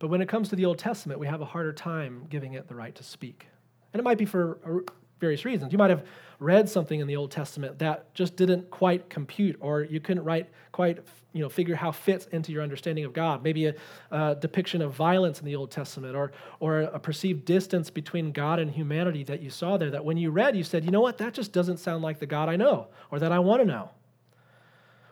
But 0.00 0.08
when 0.08 0.20
it 0.20 0.28
comes 0.28 0.48
to 0.48 0.56
the 0.56 0.64
Old 0.64 0.78
Testament, 0.78 1.20
we 1.20 1.28
have 1.28 1.40
a 1.40 1.44
harder 1.44 1.72
time 1.72 2.26
giving 2.28 2.54
it 2.54 2.66
the 2.66 2.74
right 2.74 2.94
to 2.96 3.04
speak. 3.04 3.46
And 3.92 4.00
it 4.00 4.02
might 4.02 4.18
be 4.18 4.24
for 4.24 4.58
uh, 4.66 4.90
various 5.20 5.44
reasons. 5.44 5.72
You 5.72 5.78
might 5.78 5.90
have 5.90 6.06
read 6.38 6.68
something 6.68 7.00
in 7.00 7.06
the 7.06 7.16
Old 7.16 7.30
Testament 7.30 7.78
that 7.80 8.12
just 8.14 8.34
didn't 8.34 8.70
quite 8.70 9.10
compute, 9.10 9.56
or 9.60 9.82
you 9.82 10.00
couldn't 10.00 10.24
write 10.24 10.48
quite, 10.72 11.00
you 11.34 11.42
know, 11.42 11.50
figure 11.50 11.74
how 11.74 11.92
fits 11.92 12.26
into 12.32 12.50
your 12.50 12.62
understanding 12.62 13.04
of 13.04 13.12
God. 13.12 13.42
Maybe 13.42 13.66
a, 13.66 13.74
a 14.10 14.34
depiction 14.34 14.80
of 14.80 14.94
violence 14.94 15.38
in 15.38 15.44
the 15.44 15.54
Old 15.54 15.70
Testament, 15.70 16.16
or 16.16 16.32
or 16.60 16.80
a 16.80 16.98
perceived 16.98 17.44
distance 17.44 17.90
between 17.90 18.32
God 18.32 18.58
and 18.58 18.70
humanity 18.70 19.22
that 19.24 19.42
you 19.42 19.50
saw 19.50 19.76
there. 19.76 19.90
That 19.90 20.04
when 20.04 20.16
you 20.16 20.30
read, 20.30 20.56
you 20.56 20.64
said, 20.64 20.84
you 20.84 20.90
know 20.90 21.02
what, 21.02 21.18
that 21.18 21.34
just 21.34 21.52
doesn't 21.52 21.76
sound 21.76 22.02
like 22.02 22.18
the 22.18 22.26
God 22.26 22.48
I 22.48 22.56
know, 22.56 22.88
or 23.10 23.18
that 23.18 23.32
I 23.32 23.38
want 23.38 23.60
to 23.60 23.66
know. 23.66 23.90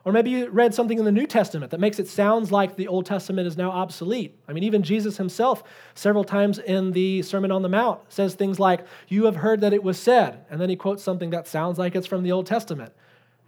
Or 0.08 0.12
maybe 0.12 0.30
you 0.30 0.48
read 0.48 0.72
something 0.72 0.98
in 0.98 1.04
the 1.04 1.12
New 1.12 1.26
Testament 1.26 1.70
that 1.70 1.80
makes 1.80 1.98
it 1.98 2.08
sound 2.08 2.50
like 2.50 2.76
the 2.76 2.88
Old 2.88 3.04
Testament 3.04 3.46
is 3.46 3.58
now 3.58 3.70
obsolete. 3.70 4.40
I 4.48 4.54
mean, 4.54 4.64
even 4.64 4.82
Jesus 4.82 5.18
himself, 5.18 5.62
several 5.94 6.24
times 6.24 6.58
in 6.58 6.92
the 6.92 7.20
Sermon 7.20 7.52
on 7.52 7.60
the 7.60 7.68
Mount, 7.68 8.00
says 8.10 8.34
things 8.34 8.58
like, 8.58 8.86
You 9.08 9.26
have 9.26 9.36
heard 9.36 9.60
that 9.60 9.74
it 9.74 9.82
was 9.82 9.98
said. 9.98 10.46
And 10.48 10.58
then 10.58 10.70
he 10.70 10.76
quotes 10.76 11.02
something 11.02 11.28
that 11.28 11.46
sounds 11.46 11.76
like 11.76 11.94
it's 11.94 12.06
from 12.06 12.22
the 12.22 12.32
Old 12.32 12.46
Testament. 12.46 12.94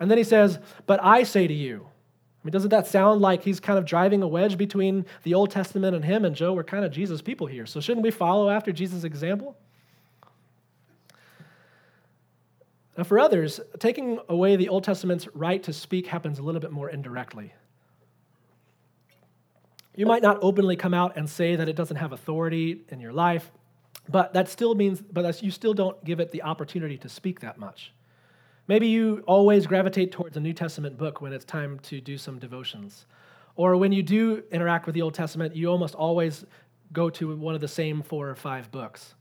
And 0.00 0.10
then 0.10 0.18
he 0.18 0.24
says, 0.24 0.58
But 0.84 1.02
I 1.02 1.22
say 1.22 1.46
to 1.46 1.54
you. 1.54 1.86
I 1.86 2.40
mean, 2.44 2.52
doesn't 2.52 2.68
that 2.68 2.86
sound 2.86 3.22
like 3.22 3.42
he's 3.42 3.58
kind 3.58 3.78
of 3.78 3.86
driving 3.86 4.22
a 4.22 4.28
wedge 4.28 4.58
between 4.58 5.06
the 5.22 5.32
Old 5.32 5.50
Testament 5.50 5.96
and 5.96 6.04
him? 6.04 6.26
And 6.26 6.36
Joe, 6.36 6.52
we're 6.52 6.62
kind 6.62 6.84
of 6.84 6.92
Jesus 6.92 7.22
people 7.22 7.46
here. 7.46 7.64
So 7.64 7.80
shouldn't 7.80 8.04
we 8.04 8.10
follow 8.10 8.50
after 8.50 8.70
Jesus' 8.70 9.04
example? 9.04 9.56
Now, 13.00 13.04
for 13.04 13.18
others, 13.18 13.60
taking 13.78 14.18
away 14.28 14.56
the 14.56 14.68
Old 14.68 14.84
Testament's 14.84 15.26
right 15.28 15.62
to 15.62 15.72
speak 15.72 16.06
happens 16.06 16.38
a 16.38 16.42
little 16.42 16.60
bit 16.60 16.70
more 16.70 16.90
indirectly. 16.90 17.54
You 19.96 20.04
might 20.04 20.20
not 20.20 20.36
openly 20.42 20.76
come 20.76 20.92
out 20.92 21.16
and 21.16 21.26
say 21.26 21.56
that 21.56 21.66
it 21.66 21.76
doesn't 21.76 21.96
have 21.96 22.12
authority 22.12 22.82
in 22.90 23.00
your 23.00 23.14
life, 23.14 23.52
but 24.10 24.34
that 24.34 24.50
still 24.50 24.74
means, 24.74 25.00
but 25.00 25.42
you 25.42 25.50
still 25.50 25.72
don't 25.72 26.04
give 26.04 26.20
it 26.20 26.30
the 26.30 26.42
opportunity 26.42 26.98
to 26.98 27.08
speak 27.08 27.40
that 27.40 27.56
much. 27.56 27.94
Maybe 28.68 28.88
you 28.88 29.24
always 29.26 29.66
gravitate 29.66 30.12
towards 30.12 30.36
a 30.36 30.40
New 30.40 30.52
Testament 30.52 30.98
book 30.98 31.22
when 31.22 31.32
it's 31.32 31.46
time 31.46 31.78
to 31.84 32.02
do 32.02 32.18
some 32.18 32.38
devotions. 32.38 33.06
Or 33.56 33.78
when 33.78 33.92
you 33.92 34.02
do 34.02 34.42
interact 34.52 34.84
with 34.84 34.94
the 34.94 35.00
Old 35.00 35.14
Testament, 35.14 35.56
you 35.56 35.68
almost 35.68 35.94
always 35.94 36.44
go 36.92 37.08
to 37.08 37.34
one 37.34 37.54
of 37.54 37.62
the 37.62 37.68
same 37.68 38.02
four 38.02 38.28
or 38.28 38.34
five 38.34 38.70
books. 38.70 39.14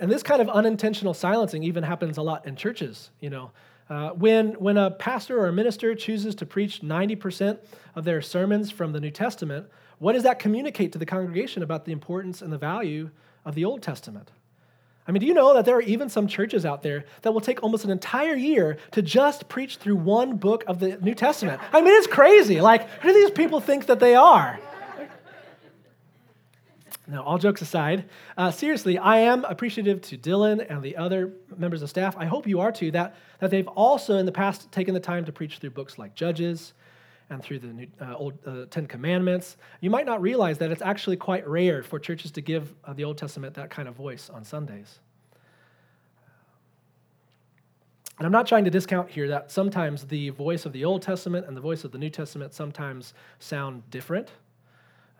And 0.00 0.10
this 0.10 0.22
kind 0.22 0.40
of 0.40 0.48
unintentional 0.48 1.12
silencing 1.12 1.62
even 1.62 1.84
happens 1.84 2.16
a 2.16 2.22
lot 2.22 2.46
in 2.46 2.56
churches, 2.56 3.10
you 3.20 3.30
know. 3.30 3.52
Uh, 3.90 4.10
when, 4.10 4.52
when 4.54 4.76
a 4.76 4.90
pastor 4.90 5.38
or 5.38 5.48
a 5.48 5.52
minister 5.52 5.94
chooses 5.94 6.34
to 6.36 6.46
preach 6.46 6.80
90% 6.80 7.58
of 7.94 8.04
their 8.04 8.22
sermons 8.22 8.70
from 8.70 8.92
the 8.92 9.00
New 9.00 9.10
Testament, 9.10 9.66
what 9.98 10.14
does 10.14 10.22
that 10.22 10.38
communicate 10.38 10.92
to 10.92 10.98
the 10.98 11.04
congregation 11.04 11.62
about 11.62 11.84
the 11.84 11.92
importance 11.92 12.40
and 12.40 12.50
the 12.52 12.58
value 12.58 13.10
of 13.44 13.54
the 13.54 13.64
Old 13.64 13.82
Testament? 13.82 14.30
I 15.06 15.12
mean, 15.12 15.20
do 15.20 15.26
you 15.26 15.34
know 15.34 15.54
that 15.54 15.64
there 15.64 15.76
are 15.76 15.82
even 15.82 16.08
some 16.08 16.28
churches 16.28 16.64
out 16.64 16.82
there 16.82 17.04
that 17.22 17.32
will 17.32 17.40
take 17.40 17.62
almost 17.62 17.84
an 17.84 17.90
entire 17.90 18.36
year 18.36 18.78
to 18.92 19.02
just 19.02 19.48
preach 19.48 19.76
through 19.76 19.96
one 19.96 20.36
book 20.36 20.64
of 20.66 20.78
the 20.78 20.96
New 20.98 21.14
Testament? 21.14 21.60
I 21.72 21.80
mean, 21.80 21.92
it's 21.94 22.06
crazy. 22.06 22.60
Like, 22.60 22.88
who 23.02 23.08
do 23.08 23.14
these 23.14 23.32
people 23.32 23.60
think 23.60 23.86
that 23.86 23.98
they 23.98 24.14
are? 24.14 24.58
Now, 27.10 27.24
all 27.24 27.38
jokes 27.38 27.60
aside, 27.60 28.08
uh, 28.36 28.52
seriously, 28.52 28.96
I 28.96 29.18
am 29.18 29.44
appreciative 29.44 30.00
to 30.02 30.16
Dylan 30.16 30.64
and 30.70 30.80
the 30.80 30.96
other 30.96 31.32
members 31.56 31.82
of 31.82 31.90
staff. 31.90 32.16
I 32.16 32.26
hope 32.26 32.46
you 32.46 32.60
are 32.60 32.70
too, 32.70 32.92
that, 32.92 33.16
that 33.40 33.50
they've 33.50 33.66
also 33.66 34.18
in 34.18 34.26
the 34.26 34.32
past 34.32 34.70
taken 34.70 34.94
the 34.94 35.00
time 35.00 35.24
to 35.24 35.32
preach 35.32 35.58
through 35.58 35.70
books 35.70 35.98
like 35.98 36.14
Judges 36.14 36.72
and 37.28 37.42
through 37.42 37.58
the 37.58 37.66
New, 37.66 37.88
uh, 38.00 38.14
Old 38.14 38.38
uh, 38.46 38.66
Ten 38.70 38.86
Commandments. 38.86 39.56
You 39.80 39.90
might 39.90 40.06
not 40.06 40.22
realize 40.22 40.58
that 40.58 40.70
it's 40.70 40.82
actually 40.82 41.16
quite 41.16 41.46
rare 41.48 41.82
for 41.82 41.98
churches 41.98 42.30
to 42.32 42.40
give 42.40 42.72
uh, 42.84 42.92
the 42.92 43.02
Old 43.02 43.18
Testament 43.18 43.54
that 43.54 43.70
kind 43.70 43.88
of 43.88 43.96
voice 43.96 44.30
on 44.30 44.44
Sundays. 44.44 45.00
And 48.18 48.26
I'm 48.26 48.32
not 48.32 48.46
trying 48.46 48.64
to 48.66 48.70
discount 48.70 49.10
here 49.10 49.26
that 49.28 49.50
sometimes 49.50 50.04
the 50.04 50.28
voice 50.28 50.64
of 50.64 50.72
the 50.72 50.84
Old 50.84 51.02
Testament 51.02 51.46
and 51.46 51.56
the 51.56 51.60
voice 51.60 51.82
of 51.82 51.90
the 51.90 51.98
New 51.98 52.10
Testament 52.10 52.54
sometimes 52.54 53.14
sound 53.40 53.82
different. 53.90 54.30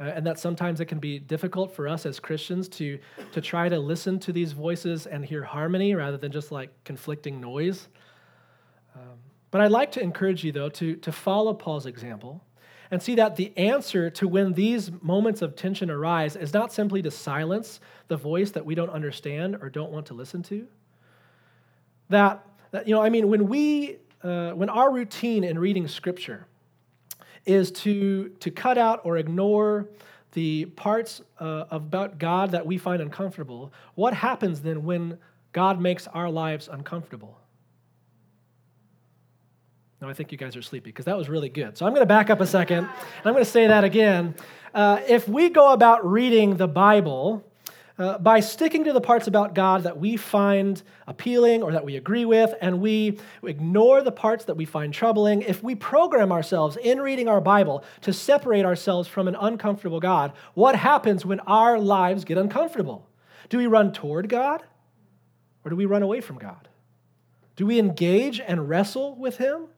Uh, 0.01 0.05
and 0.05 0.27
that 0.27 0.39
sometimes 0.39 0.81
it 0.81 0.87
can 0.87 0.99
be 0.99 1.19
difficult 1.19 1.75
for 1.75 1.87
us 1.87 2.07
as 2.07 2.19
Christians 2.19 2.69
to, 2.71 2.99
to 3.33 3.41
try 3.43 3.69
to 3.69 3.79
listen 3.79 4.19
to 4.21 4.33
these 4.33 4.53
voices 4.53 5.07
and 5.07 5.23
hear 5.23 5.43
harmony 5.43 5.95
rather 5.95 6.17
than 6.17 6.33
just 6.33 6.51
like 6.51 6.71
conflicting 6.85 7.39
noise. 7.39 7.89
Um, 8.97 9.19
but 9.51 9.61
I'd 9.61 9.71
like 9.71 9.93
to 9.93 10.01
encourage 10.01 10.43
you, 10.43 10.53
though, 10.53 10.71
to, 10.71 10.97
to 10.97 11.13
follow 11.13 11.53
Paul's 11.53 11.85
example 11.85 12.43
and 12.91 13.03
see 13.03 13.15
that 13.17 13.37
the 13.37 13.53
answer 13.59 14.09
to 14.11 14.27
when 14.27 14.55
these 14.55 14.91
moments 15.03 15.43
of 15.43 15.55
tension 15.55 15.91
arise 15.91 16.35
is 16.35 16.55
not 16.55 16.73
simply 16.73 17.03
to 17.03 17.11
silence 17.11 17.79
the 18.09 18.17
voice 18.17 18.53
that 18.53 18.65
we 18.65 18.75
don't 18.75 18.91
understand 18.91 19.59
or 19.61 19.69
don't 19.69 19.93
want 19.93 20.07
to 20.07 20.15
listen 20.15 20.43
to. 20.45 20.67
That, 22.09 22.45
that 22.71 22.89
you 22.89 22.95
know, 22.95 23.03
I 23.03 23.11
mean, 23.11 23.29
when 23.29 23.49
we, 23.49 23.99
uh, 24.23 24.53
when 24.53 24.71
our 24.71 24.91
routine 24.91 25.45
in 25.45 25.59
reading 25.59 25.87
scripture 25.87 26.47
is 27.47 27.71
to, 27.73 28.29
to 28.41 28.51
cut 28.51 28.79
out 28.79 29.01
or 29.05 29.17
ignore 29.17 29.89
the 30.33 30.67
parts 30.67 31.23
uh, 31.39 31.65
about 31.71 32.19
God 32.19 32.53
that 32.53 32.65
we 32.65 32.79
find 32.79 33.03
uncomfortable, 33.03 33.73
what 33.95 34.15
happens 34.15 34.61
then 34.61 34.85
when 34.85 35.19
God 35.53 35.81
makes 35.81 36.07
our 36.07 36.31
lives 36.31 36.69
uncomfortable? 36.71 37.39
No, 40.01 40.09
I 40.09 40.15
think 40.15 40.33
you 40.33 40.39
guys 40.39 40.57
are 40.57 40.63
sleepy 40.63 40.91
because 40.91 41.05
that 41.05 41.17
was 41.17 41.29
really 41.29 41.49
good. 41.49 41.77
So 41.77 41.85
I'm 41.85 41.93
going 41.93 42.03
to 42.03 42.07
back 42.07 42.31
up 42.31 42.41
a 42.41 42.47
second 42.47 42.79
and 42.79 43.27
I'm 43.27 43.33
going 43.35 43.45
to 43.45 43.51
say 43.51 43.67
that 43.67 43.85
again. 43.85 44.35
Uh, 44.73 45.01
if 45.07 45.29
we 45.29 45.51
go 45.51 45.73
about 45.73 46.09
reading 46.09 46.57
the 46.57 46.69
Bible 46.69 47.45
uh, 48.01 48.19
by 48.19 48.41
sticking 48.41 48.85
to 48.85 48.93
the 48.93 49.01
parts 49.01 49.27
about 49.27 49.55
God 49.55 49.85
that 49.85 49.99
we 49.99 50.17
find 50.17 50.83
appealing 51.07 51.63
or 51.63 51.73
that 51.73 51.85
we 51.85 51.97
agree 51.97 52.25
with, 52.25 52.55
and 52.61 52.81
we 52.81 53.19
ignore 53.45 54.03
the 54.03 54.11
parts 54.11 54.47
that 54.47 54.57
we 54.57 54.65
find 54.65 54.93
troubling, 54.93 55.43
if 55.43 55.63
we 55.63 55.75
program 55.75 56.33
ourselves 56.33 56.77
in 56.77 57.01
reading 57.01 57.29
our 57.29 57.41
Bible 57.41 57.85
to 58.01 58.13
separate 58.13 58.65
ourselves 58.65 59.09
from 59.09 59.29
an 59.29 59.37
uncomfortable 59.39 60.01
God, 60.01 60.33
what 60.55 60.75
happens 60.75 61.25
when 61.25 61.41
our 61.41 61.79
lives 61.79 62.25
get 62.25 62.39
uncomfortable? 62.39 63.09
Do 63.49 63.59
we 63.59 63.67
run 63.67 63.93
toward 63.93 64.29
God 64.29 64.65
or 65.65 65.71
do 65.71 65.77
we 65.77 65.85
run 65.85 66.03
away 66.03 66.21
from 66.21 66.39
God? 66.39 66.69
Do 67.57 67.67
we 67.67 67.79
engage 67.79 68.41
and 68.41 68.69
wrestle 68.69 69.15
with 69.15 69.37
Him? 69.37 69.69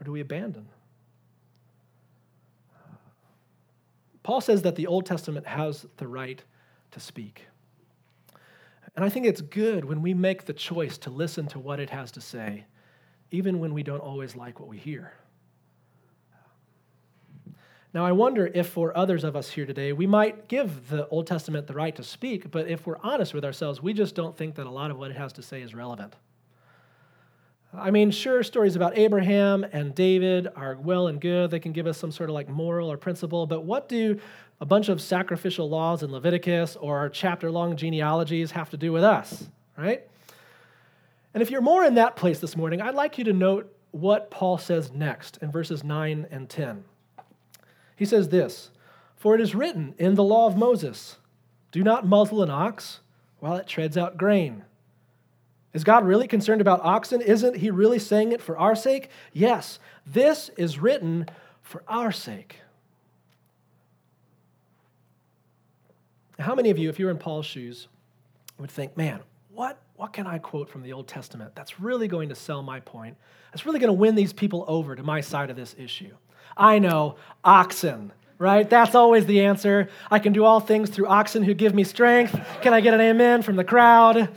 or 0.00 0.04
do 0.04 0.12
we 0.12 0.20
abandon? 0.20 0.68
Paul 4.22 4.40
says 4.40 4.62
that 4.62 4.74
the 4.76 4.86
Old 4.86 5.06
Testament 5.06 5.46
has 5.46 5.86
the 5.98 6.08
right 6.08 6.42
to 6.92 7.00
speak. 7.00 7.46
And 8.94 9.04
I 9.04 9.08
think 9.08 9.26
it's 9.26 9.42
good 9.42 9.84
when 9.84 10.00
we 10.00 10.14
make 10.14 10.46
the 10.46 10.52
choice 10.52 10.96
to 10.98 11.10
listen 11.10 11.46
to 11.48 11.58
what 11.58 11.80
it 11.80 11.90
has 11.90 12.10
to 12.12 12.20
say, 12.20 12.64
even 13.30 13.60
when 13.60 13.74
we 13.74 13.82
don't 13.82 14.00
always 14.00 14.34
like 14.34 14.58
what 14.58 14.68
we 14.68 14.78
hear. 14.78 15.12
Now, 17.92 18.04
I 18.04 18.12
wonder 18.12 18.50
if 18.52 18.68
for 18.68 18.96
others 18.96 19.24
of 19.24 19.36
us 19.36 19.48
here 19.48 19.64
today, 19.64 19.92
we 19.92 20.06
might 20.06 20.48
give 20.48 20.88
the 20.90 21.08
Old 21.08 21.26
Testament 21.26 21.66
the 21.66 21.72
right 21.72 21.96
to 21.96 22.02
speak, 22.02 22.50
but 22.50 22.68
if 22.68 22.86
we're 22.86 22.98
honest 23.02 23.32
with 23.32 23.44
ourselves, 23.44 23.82
we 23.82 23.92
just 23.94 24.14
don't 24.14 24.36
think 24.36 24.54
that 24.56 24.66
a 24.66 24.70
lot 24.70 24.90
of 24.90 24.98
what 24.98 25.10
it 25.10 25.16
has 25.16 25.32
to 25.34 25.42
say 25.42 25.62
is 25.62 25.74
relevant. 25.74 26.14
I 27.72 27.90
mean, 27.90 28.10
sure, 28.10 28.42
stories 28.42 28.76
about 28.76 28.96
Abraham 28.96 29.64
and 29.64 29.94
David 29.94 30.48
are 30.56 30.76
well 30.76 31.08
and 31.08 31.20
good. 31.20 31.50
They 31.50 31.58
can 31.58 31.72
give 31.72 31.86
us 31.86 31.98
some 31.98 32.10
sort 32.10 32.30
of 32.30 32.34
like 32.34 32.48
moral 32.48 32.90
or 32.90 32.96
principle, 32.96 33.46
but 33.46 33.64
what 33.64 33.88
do 33.88 34.18
a 34.60 34.66
bunch 34.66 34.88
of 34.88 35.00
sacrificial 35.00 35.68
laws 35.68 36.02
in 36.02 36.10
Leviticus 36.10 36.76
or 36.76 37.08
chapter 37.08 37.50
long 37.50 37.76
genealogies 37.76 38.52
have 38.52 38.70
to 38.70 38.76
do 38.76 38.92
with 38.92 39.04
us, 39.04 39.48
right? 39.76 40.02
And 41.34 41.42
if 41.42 41.50
you're 41.50 41.60
more 41.60 41.84
in 41.84 41.94
that 41.94 42.16
place 42.16 42.40
this 42.40 42.56
morning, 42.56 42.80
I'd 42.80 42.94
like 42.94 43.18
you 43.18 43.24
to 43.24 43.32
note 43.32 43.72
what 43.90 44.30
Paul 44.30 44.58
says 44.58 44.92
next 44.92 45.38
in 45.42 45.50
verses 45.50 45.84
9 45.84 46.26
and 46.30 46.48
10. 46.48 46.84
He 47.96 48.04
says 48.04 48.28
this 48.30 48.70
For 49.16 49.34
it 49.34 49.40
is 49.40 49.54
written 49.54 49.94
in 49.98 50.14
the 50.14 50.24
law 50.24 50.46
of 50.46 50.56
Moses, 50.56 51.16
do 51.72 51.82
not 51.82 52.06
muzzle 52.06 52.42
an 52.42 52.50
ox 52.50 53.00
while 53.38 53.56
it 53.56 53.66
treads 53.66 53.98
out 53.98 54.16
grain 54.16 54.64
is 55.76 55.84
God 55.84 56.06
really 56.06 56.26
concerned 56.26 56.62
about 56.62 56.80
oxen? 56.82 57.20
Isn't 57.20 57.56
he 57.56 57.70
really 57.70 57.98
saying 57.98 58.32
it 58.32 58.40
for 58.40 58.56
our 58.56 58.74
sake? 58.74 59.10
Yes, 59.34 59.78
this 60.06 60.50
is 60.56 60.78
written 60.78 61.26
for 61.60 61.82
our 61.86 62.10
sake. 62.10 62.60
How 66.38 66.54
many 66.54 66.70
of 66.70 66.78
you, 66.78 66.88
if 66.88 66.98
you 66.98 67.06
were 67.06 67.10
in 67.10 67.18
Paul's 67.18 67.46
shoes, 67.46 67.88
would 68.58 68.70
think, 68.70 68.96
man, 68.96 69.20
what, 69.50 69.78
what 69.96 70.12
can 70.12 70.26
I 70.26 70.38
quote 70.38 70.68
from 70.68 70.82
the 70.82 70.92
Old 70.92 71.08
Testament 71.08 71.54
that's 71.54 71.80
really 71.80 72.08
going 72.08 72.28
to 72.28 72.34
sell 72.34 72.62
my 72.62 72.80
point? 72.80 73.16
That's 73.52 73.64
really 73.64 73.78
going 73.78 73.88
to 73.88 73.94
win 73.94 74.14
these 74.14 74.32
people 74.32 74.64
over 74.68 74.94
to 74.94 75.02
my 75.02 75.22
side 75.22 75.48
of 75.48 75.56
this 75.56 75.74
issue? 75.78 76.14
I 76.56 76.78
know, 76.78 77.16
oxen, 77.42 78.12
right? 78.38 78.68
That's 78.68 78.94
always 78.94 79.24
the 79.26 79.42
answer. 79.42 79.88
I 80.10 80.18
can 80.18 80.32
do 80.32 80.44
all 80.44 80.60
things 80.60 80.90
through 80.90 81.06
oxen 81.06 81.42
who 81.42 81.54
give 81.54 81.74
me 81.74 81.84
strength. 81.84 82.38
Can 82.60 82.74
I 82.74 82.80
get 82.80 82.92
an 82.92 83.00
amen 83.00 83.42
from 83.42 83.56
the 83.56 83.64
crowd? 83.64 84.28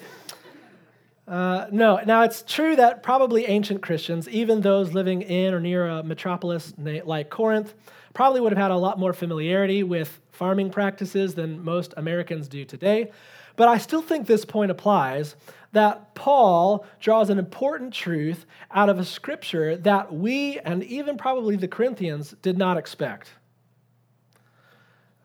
Uh, 1.28 1.68
no, 1.72 2.02
now 2.06 2.24
it's 2.24 2.44
true 2.48 2.76
that 2.76 3.04
probably 3.04 3.46
ancient 3.46 3.82
Christians, 3.82 4.28
even 4.30 4.62
those 4.62 4.94
living 4.94 5.22
in 5.22 5.54
or 5.54 5.60
near 5.60 5.88
a 5.88 6.02
metropolis 6.02 6.74
like 6.78 7.30
Corinth, 7.30 7.74
probably 8.14 8.42
would 8.42 8.52
have 8.52 8.58
had 8.58 8.72
a 8.72 8.78
lot 8.78 8.98
more 8.98 9.14
familiarity 9.14 9.84
with 9.84 10.20
farming 10.40 10.70
practices 10.70 11.36
than 11.36 11.62
most 11.66 11.94
Americans 11.98 12.48
do 12.48 12.64
today. 12.64 13.12
But 13.58 13.68
I 13.68 13.78
still 13.78 14.02
think 14.02 14.26
this 14.26 14.46
point 14.46 14.72
applies 14.72 15.36
that 15.74 16.16
Paul 16.16 16.86
draws 17.02 17.30
an 17.30 17.38
important 17.38 17.94
truth 17.94 18.46
out 18.72 18.88
of 18.88 19.00
a 19.00 19.04
scripture 19.04 19.76
that 19.76 20.14
we 20.14 20.58
and 20.60 20.82
even 20.86 21.18
probably 21.18 21.58
the 21.58 21.68
Corinthians 21.68 22.34
did 22.42 22.58
not 22.58 22.78
expect. 22.78 23.34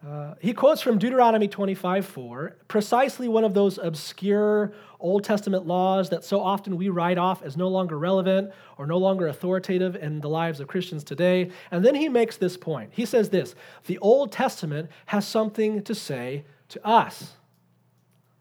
Uh, 0.06 0.34
he 0.38 0.52
quotes 0.52 0.82
from 0.82 0.98
Deuteronomy 0.98 1.48
25 1.48 2.04
4, 2.04 2.56
precisely 2.68 3.26
one 3.26 3.42
of 3.42 3.54
those 3.54 3.78
obscure 3.78 4.74
Old 5.00 5.24
Testament 5.24 5.66
laws 5.66 6.10
that 6.10 6.24
so 6.24 6.40
often 6.40 6.76
we 6.76 6.90
write 6.90 7.16
off 7.16 7.42
as 7.42 7.56
no 7.56 7.68
longer 7.68 7.98
relevant 7.98 8.52
or 8.76 8.86
no 8.86 8.98
longer 8.98 9.28
authoritative 9.28 9.96
in 9.96 10.20
the 10.20 10.28
lives 10.28 10.60
of 10.60 10.68
Christians 10.68 11.04
today. 11.04 11.50
And 11.70 11.82
then 11.82 11.94
he 11.94 12.10
makes 12.10 12.36
this 12.36 12.56
point. 12.56 12.90
He 12.92 13.06
says 13.06 13.30
this 13.30 13.54
the 13.86 13.96
Old 13.98 14.30
Testament 14.30 14.90
has 15.06 15.26
something 15.26 15.82
to 15.84 15.94
say 15.94 16.44
to 16.68 16.86
us, 16.86 17.32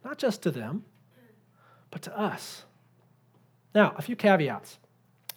not 0.04 0.18
just 0.18 0.42
to 0.44 0.52
them, 0.52 0.84
but 1.92 2.02
to 2.02 2.18
us. 2.18 2.64
Now, 3.74 3.94
a 3.98 4.02
few 4.02 4.18
caveats. 4.18 4.80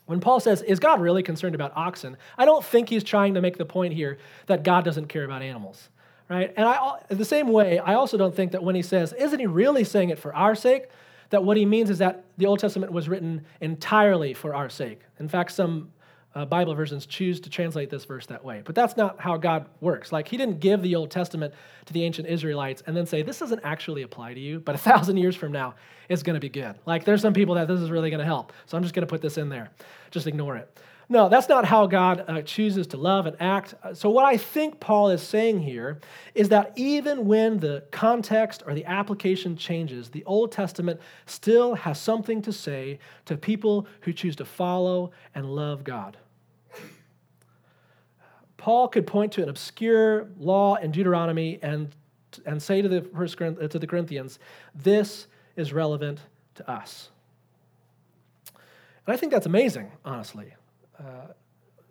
When 0.06 0.20
Paul 0.20 0.40
says, 0.40 0.62
Is 0.62 0.80
God 0.80 1.00
really 1.00 1.22
concerned 1.22 1.54
about 1.54 1.72
oxen? 1.76 2.16
I 2.36 2.44
don't 2.44 2.64
think 2.64 2.88
he's 2.88 3.04
trying 3.04 3.34
to 3.34 3.40
make 3.40 3.58
the 3.58 3.64
point 3.64 3.94
here 3.94 4.18
that 4.46 4.64
God 4.64 4.84
doesn't 4.84 5.06
care 5.06 5.24
about 5.24 5.42
animals 5.42 5.88
right? 6.28 6.52
And 6.56 6.66
I, 6.66 6.98
the 7.08 7.24
same 7.24 7.48
way, 7.48 7.78
I 7.78 7.94
also 7.94 8.16
don't 8.16 8.34
think 8.34 8.52
that 8.52 8.62
when 8.62 8.74
he 8.74 8.82
says, 8.82 9.12
isn't 9.12 9.38
he 9.38 9.46
really 9.46 9.84
saying 9.84 10.10
it 10.10 10.18
for 10.18 10.34
our 10.34 10.54
sake? 10.54 10.88
That 11.30 11.44
what 11.44 11.56
he 11.56 11.66
means 11.66 11.90
is 11.90 11.98
that 11.98 12.24
the 12.36 12.46
Old 12.46 12.60
Testament 12.60 12.92
was 12.92 13.08
written 13.08 13.44
entirely 13.60 14.32
for 14.32 14.54
our 14.54 14.68
sake. 14.68 15.00
In 15.18 15.28
fact, 15.28 15.50
some 15.52 15.90
uh, 16.36 16.44
Bible 16.44 16.74
versions 16.74 17.06
choose 17.06 17.40
to 17.40 17.50
translate 17.50 17.88
this 17.88 18.04
verse 18.04 18.26
that 18.26 18.44
way. 18.44 18.60
But 18.62 18.74
that's 18.74 18.94
not 18.96 19.18
how 19.18 19.38
God 19.38 19.66
works. 19.80 20.12
Like, 20.12 20.28
he 20.28 20.36
didn't 20.36 20.60
give 20.60 20.82
the 20.82 20.94
Old 20.94 21.10
Testament 21.10 21.54
to 21.86 21.92
the 21.94 22.04
ancient 22.04 22.28
Israelites 22.28 22.82
and 22.86 22.94
then 22.94 23.06
say, 23.06 23.22
this 23.22 23.38
doesn't 23.38 23.60
actually 23.64 24.02
apply 24.02 24.34
to 24.34 24.40
you, 24.40 24.60
but 24.60 24.74
a 24.74 24.78
thousand 24.90 25.16
years 25.16 25.34
from 25.34 25.50
now, 25.50 25.74
it's 26.10 26.22
going 26.22 26.34
to 26.34 26.40
be 26.40 26.50
good. 26.50 26.74
Like, 26.84 27.04
there's 27.06 27.22
some 27.22 27.32
people 27.32 27.54
that 27.54 27.68
this 27.68 27.80
is 27.80 27.90
really 27.90 28.10
going 28.10 28.20
to 28.20 28.26
help. 28.26 28.52
So 28.66 28.76
I'm 28.76 28.82
just 28.82 28.94
going 28.94 29.06
to 29.06 29.10
put 29.10 29.22
this 29.22 29.38
in 29.38 29.48
there. 29.48 29.70
Just 30.10 30.26
ignore 30.26 30.56
it. 30.56 30.78
No, 31.08 31.28
that's 31.28 31.48
not 31.48 31.64
how 31.64 31.86
God 31.86 32.24
uh, 32.26 32.42
chooses 32.42 32.88
to 32.88 32.96
love 32.96 33.26
and 33.26 33.36
act. 33.38 33.74
Uh, 33.82 33.94
so, 33.94 34.10
what 34.10 34.24
I 34.24 34.36
think 34.36 34.80
Paul 34.80 35.10
is 35.10 35.22
saying 35.22 35.60
here 35.60 36.00
is 36.34 36.48
that 36.48 36.72
even 36.74 37.26
when 37.26 37.58
the 37.58 37.84
context 37.92 38.64
or 38.66 38.74
the 38.74 38.84
application 38.86 39.56
changes, 39.56 40.08
the 40.08 40.24
Old 40.24 40.50
Testament 40.50 41.00
still 41.26 41.76
has 41.76 42.00
something 42.00 42.42
to 42.42 42.52
say 42.52 42.98
to 43.26 43.36
people 43.36 43.86
who 44.00 44.12
choose 44.12 44.34
to 44.36 44.44
follow 44.44 45.12
and 45.32 45.46
love 45.54 45.84
God. 45.84 46.16
Paul 48.56 48.88
could 48.88 49.06
point 49.06 49.30
to 49.34 49.44
an 49.44 49.48
obscure 49.48 50.26
law 50.40 50.74
in 50.74 50.90
Deuteronomy 50.90 51.60
and, 51.62 51.94
and 52.44 52.60
say 52.60 52.82
to 52.82 52.88
the, 52.88 53.02
first, 53.02 53.40
uh, 53.40 53.52
to 53.52 53.78
the 53.78 53.86
Corinthians, 53.86 54.40
this 54.74 55.28
is 55.54 55.72
relevant 55.72 56.18
to 56.56 56.68
us. 56.68 57.10
And 59.06 59.14
I 59.14 59.16
think 59.16 59.30
that's 59.30 59.46
amazing, 59.46 59.92
honestly. 60.04 60.55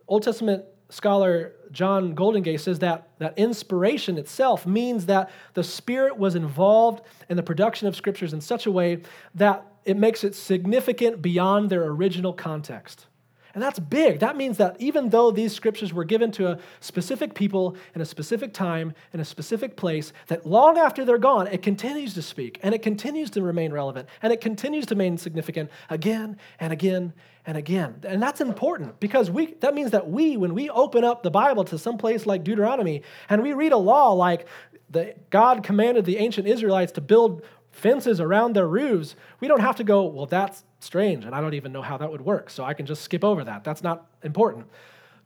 Old 0.07 0.23
Testament 0.23 0.65
scholar 0.89 1.53
John 1.71 2.15
Goldingay 2.15 2.59
says 2.59 2.79
that, 2.79 3.09
that 3.19 3.37
inspiration 3.37 4.17
itself 4.17 4.65
means 4.65 5.07
that 5.07 5.31
the 5.53 5.63
Spirit 5.63 6.17
was 6.17 6.35
involved 6.35 7.03
in 7.27 7.37
the 7.37 7.43
production 7.43 7.87
of 7.87 7.95
scriptures 7.95 8.33
in 8.33 8.41
such 8.41 8.65
a 8.65 8.71
way 8.71 9.01
that 9.33 9.65
it 9.83 9.97
makes 9.97 10.23
it 10.23 10.35
significant 10.35 11.21
beyond 11.21 11.69
their 11.69 11.83
original 11.83 12.33
context. 12.33 13.07
And 13.55 13.63
that's 13.63 13.79
big. 13.79 14.19
That 14.19 14.35
means 14.35 14.57
that 14.57 14.75
even 14.79 15.09
though 15.09 15.31
these 15.31 15.53
scriptures 15.53 15.93
were 15.93 16.03
given 16.03 16.29
to 16.33 16.51
a 16.51 16.59
specific 16.81 17.33
people 17.33 17.77
in 17.95 18.01
a 18.01 18.05
specific 18.05 18.53
time, 18.53 18.93
in 19.13 19.21
a 19.21 19.25
specific 19.25 19.77
place, 19.77 20.11
that 20.27 20.45
long 20.45 20.77
after 20.77 21.05
they're 21.05 21.17
gone, 21.17 21.47
it 21.47 21.61
continues 21.61 22.13
to 22.15 22.21
speak 22.21 22.59
and 22.61 22.75
it 22.75 22.81
continues 22.81 23.29
to 23.31 23.41
remain 23.41 23.71
relevant 23.71 24.09
and 24.21 24.33
it 24.33 24.41
continues 24.41 24.85
to 24.87 24.93
remain 24.93 25.17
significant 25.17 25.71
again 25.89 26.37
and 26.59 26.73
again 26.73 27.13
and 27.45 27.57
again. 27.57 27.95
And 28.03 28.21
that's 28.21 28.41
important 28.41 28.99
because 28.99 29.31
we, 29.31 29.53
that 29.61 29.73
means 29.73 29.91
that 29.91 30.09
we, 30.09 30.35
when 30.35 30.53
we 30.53 30.69
open 30.69 31.05
up 31.05 31.23
the 31.23 31.31
Bible 31.31 31.63
to 31.65 31.77
some 31.77 31.97
place 31.97 32.25
like 32.25 32.43
Deuteronomy 32.43 33.03
and 33.29 33.41
we 33.41 33.53
read 33.53 33.71
a 33.71 33.77
law 33.77 34.11
like 34.11 34.47
the, 34.89 35.15
God 35.29 35.63
commanded 35.63 36.03
the 36.03 36.17
ancient 36.17 36.45
Israelites 36.45 36.91
to 36.93 37.01
build 37.01 37.41
fences 37.71 38.19
around 38.19 38.53
their 38.53 38.67
roofs, 38.67 39.15
we 39.39 39.47
don't 39.47 39.61
have 39.61 39.77
to 39.77 39.83
go, 39.85 40.03
well, 40.03 40.25
that's 40.25 40.65
strange, 40.85 41.25
and 41.25 41.35
I 41.35 41.41
don't 41.41 41.53
even 41.53 41.71
know 41.71 41.81
how 41.81 41.97
that 41.97 42.11
would 42.11 42.21
work, 42.21 42.49
so 42.49 42.63
I 42.63 42.73
can 42.73 42.85
just 42.85 43.01
skip 43.01 43.23
over 43.23 43.43
that. 43.43 43.63
That's 43.63 43.83
not 43.83 44.07
important. 44.23 44.67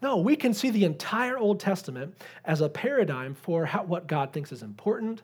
No, 0.01 0.17
we 0.17 0.35
can 0.35 0.53
see 0.53 0.69
the 0.69 0.85
entire 0.85 1.37
Old 1.37 1.59
Testament 1.59 2.15
as 2.45 2.61
a 2.61 2.69
paradigm 2.69 3.35
for 3.35 3.65
how, 3.65 3.83
what 3.83 4.07
God 4.07 4.31
thinks 4.31 4.51
is 4.51 4.63
important 4.63 5.23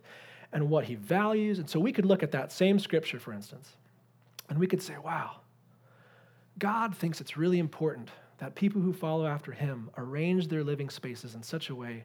and 0.52 0.70
what 0.70 0.86
he 0.86 0.96
values. 0.96 1.60
And 1.60 1.70
so 1.70 1.80
we 1.80 1.92
could 1.94 2.06
look 2.06 2.24
at 2.24 2.32
that 2.32 2.52
same 2.52 2.78
scripture, 2.78 3.20
for 3.20 3.34
instance, 3.34 3.76
and 4.50 4.60
we 4.60 4.68
could 4.68 4.82
say, 4.82 4.96
wow, 5.04 5.38
God 6.60 6.96
thinks 6.96 7.22
it's 7.22 7.38
really 7.38 7.60
important 7.60 8.10
that 8.38 8.56
people 8.56 8.82
who 8.82 8.92
follow 8.92 9.26
after 9.26 9.52
him 9.52 9.90
arrange 9.98 10.48
their 10.48 10.64
living 10.64 10.90
spaces 10.90 11.36
in 11.36 11.44
such 11.44 11.70
a 11.70 11.76
way 11.76 12.04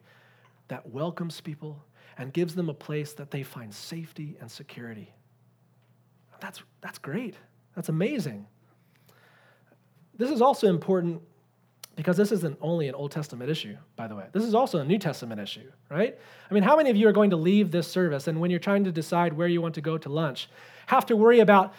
that 0.68 0.88
welcomes 0.88 1.40
people 1.40 1.82
and 2.18 2.32
gives 2.32 2.54
them 2.54 2.68
a 2.68 2.74
place 2.74 3.12
that 3.14 3.30
they 3.30 3.42
find 3.42 3.74
safety 3.74 4.36
and 4.40 4.50
security. 4.50 5.12
That's, 6.40 6.62
that's 6.80 6.98
great. 6.98 7.34
That's 7.74 7.88
amazing. 7.88 8.46
This 10.16 10.30
is 10.30 10.42
also 10.42 10.66
important 10.66 11.22
because 11.96 12.16
this 12.16 12.32
isn't 12.32 12.56
only 12.60 12.88
an 12.88 12.94
Old 12.94 13.10
Testament 13.10 13.50
issue, 13.50 13.76
by 13.96 14.06
the 14.06 14.14
way. 14.14 14.24
This 14.32 14.44
is 14.44 14.54
also 14.54 14.78
a 14.78 14.84
New 14.84 14.98
Testament 14.98 15.40
issue, 15.40 15.70
right? 15.90 16.18
I 16.50 16.54
mean, 16.54 16.62
how 16.62 16.76
many 16.76 16.88
of 16.90 16.96
you 16.96 17.08
are 17.08 17.12
going 17.12 17.30
to 17.30 17.36
leave 17.36 17.70
this 17.70 17.86
service 17.86 18.26
and 18.26 18.40
when 18.40 18.50
you're 18.50 18.60
trying 18.60 18.84
to 18.84 18.92
decide 18.92 19.34
where 19.34 19.48
you 19.48 19.60
want 19.60 19.74
to 19.74 19.80
go 19.80 19.98
to 19.98 20.08
lunch, 20.08 20.48
have 20.86 21.06
to 21.06 21.16
worry 21.16 21.40
about, 21.40 21.74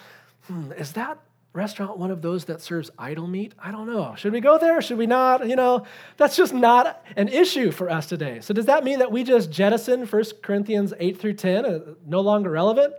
hmm, 0.47 0.71
is 0.73 0.91
that 0.93 1.17
restaurant 1.53 1.97
one 1.97 2.11
of 2.11 2.21
those 2.21 2.45
that 2.45 2.61
serves 2.61 2.91
idol 2.97 3.27
meat? 3.27 3.53
I 3.59 3.71
don't 3.71 3.87
know. 3.87 4.13
Should 4.15 4.33
we 4.33 4.41
go 4.41 4.57
there? 4.57 4.81
Should 4.81 4.97
we 4.97 5.07
not? 5.07 5.47
You 5.47 5.55
know, 5.55 5.85
that's 6.17 6.35
just 6.35 6.53
not 6.53 7.03
an 7.15 7.27
issue 7.27 7.71
for 7.71 7.89
us 7.89 8.05
today. 8.05 8.39
So 8.41 8.53
does 8.53 8.67
that 8.67 8.83
mean 8.83 8.99
that 8.99 9.11
we 9.11 9.23
just 9.23 9.51
jettison 9.51 10.05
1 10.05 10.23
Corinthians 10.41 10.93
8 10.99 11.19
through 11.19 11.33
10, 11.33 11.65
uh, 11.65 11.79
no 12.05 12.21
longer 12.21 12.51
relevant? 12.51 12.93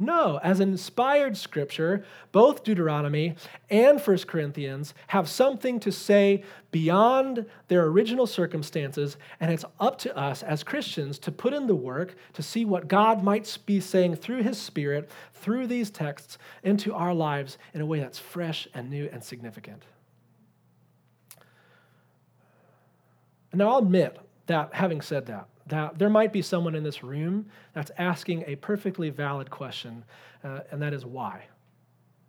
No, 0.00 0.38
as 0.44 0.60
inspired 0.60 1.36
scripture, 1.36 2.04
both 2.30 2.62
Deuteronomy 2.62 3.34
and 3.68 4.00
1 4.00 4.18
Corinthians 4.18 4.94
have 5.08 5.28
something 5.28 5.80
to 5.80 5.90
say 5.90 6.44
beyond 6.70 7.44
their 7.66 7.84
original 7.86 8.26
circumstances, 8.26 9.16
and 9.40 9.50
it's 9.50 9.64
up 9.80 9.98
to 9.98 10.16
us 10.16 10.44
as 10.44 10.62
Christians 10.62 11.18
to 11.20 11.32
put 11.32 11.52
in 11.52 11.66
the 11.66 11.74
work 11.74 12.14
to 12.34 12.42
see 12.42 12.64
what 12.64 12.86
God 12.86 13.24
might 13.24 13.58
be 13.66 13.80
saying 13.80 14.14
through 14.14 14.44
His 14.44 14.56
Spirit, 14.56 15.10
through 15.34 15.66
these 15.66 15.90
texts, 15.90 16.38
into 16.62 16.94
our 16.94 17.12
lives 17.12 17.58
in 17.74 17.80
a 17.80 17.86
way 17.86 17.98
that's 17.98 18.20
fresh 18.20 18.68
and 18.74 18.90
new 18.90 19.08
and 19.12 19.24
significant. 19.24 19.82
And 23.50 23.58
now 23.58 23.70
I'll 23.70 23.78
admit 23.78 24.16
that 24.46 24.74
having 24.74 25.00
said 25.00 25.26
that, 25.26 25.48
that 25.68 25.98
there 25.98 26.10
might 26.10 26.32
be 26.32 26.42
someone 26.42 26.74
in 26.74 26.82
this 26.82 27.02
room 27.02 27.46
that's 27.72 27.90
asking 27.98 28.44
a 28.46 28.56
perfectly 28.56 29.10
valid 29.10 29.50
question, 29.50 30.04
uh, 30.44 30.60
and 30.70 30.80
that 30.82 30.92
is 30.92 31.04
why? 31.04 31.44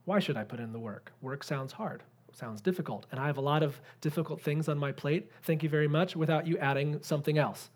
Why 0.05 0.19
should 0.19 0.37
I 0.37 0.43
put 0.43 0.59
in 0.59 0.71
the 0.71 0.79
work? 0.79 1.11
Work 1.21 1.43
sounds 1.43 1.71
hard, 1.71 2.03
sounds 2.33 2.61
difficult, 2.61 3.05
and 3.11 3.19
I 3.19 3.27
have 3.27 3.37
a 3.37 3.41
lot 3.41 3.63
of 3.63 3.79
difficult 4.01 4.41
things 4.41 4.67
on 4.67 4.77
my 4.77 4.91
plate. 4.91 5.31
Thank 5.43 5.63
you 5.63 5.69
very 5.69 5.87
much, 5.87 6.15
without 6.15 6.47
you 6.47 6.57
adding 6.57 7.01
something 7.01 7.37
else. 7.37 7.69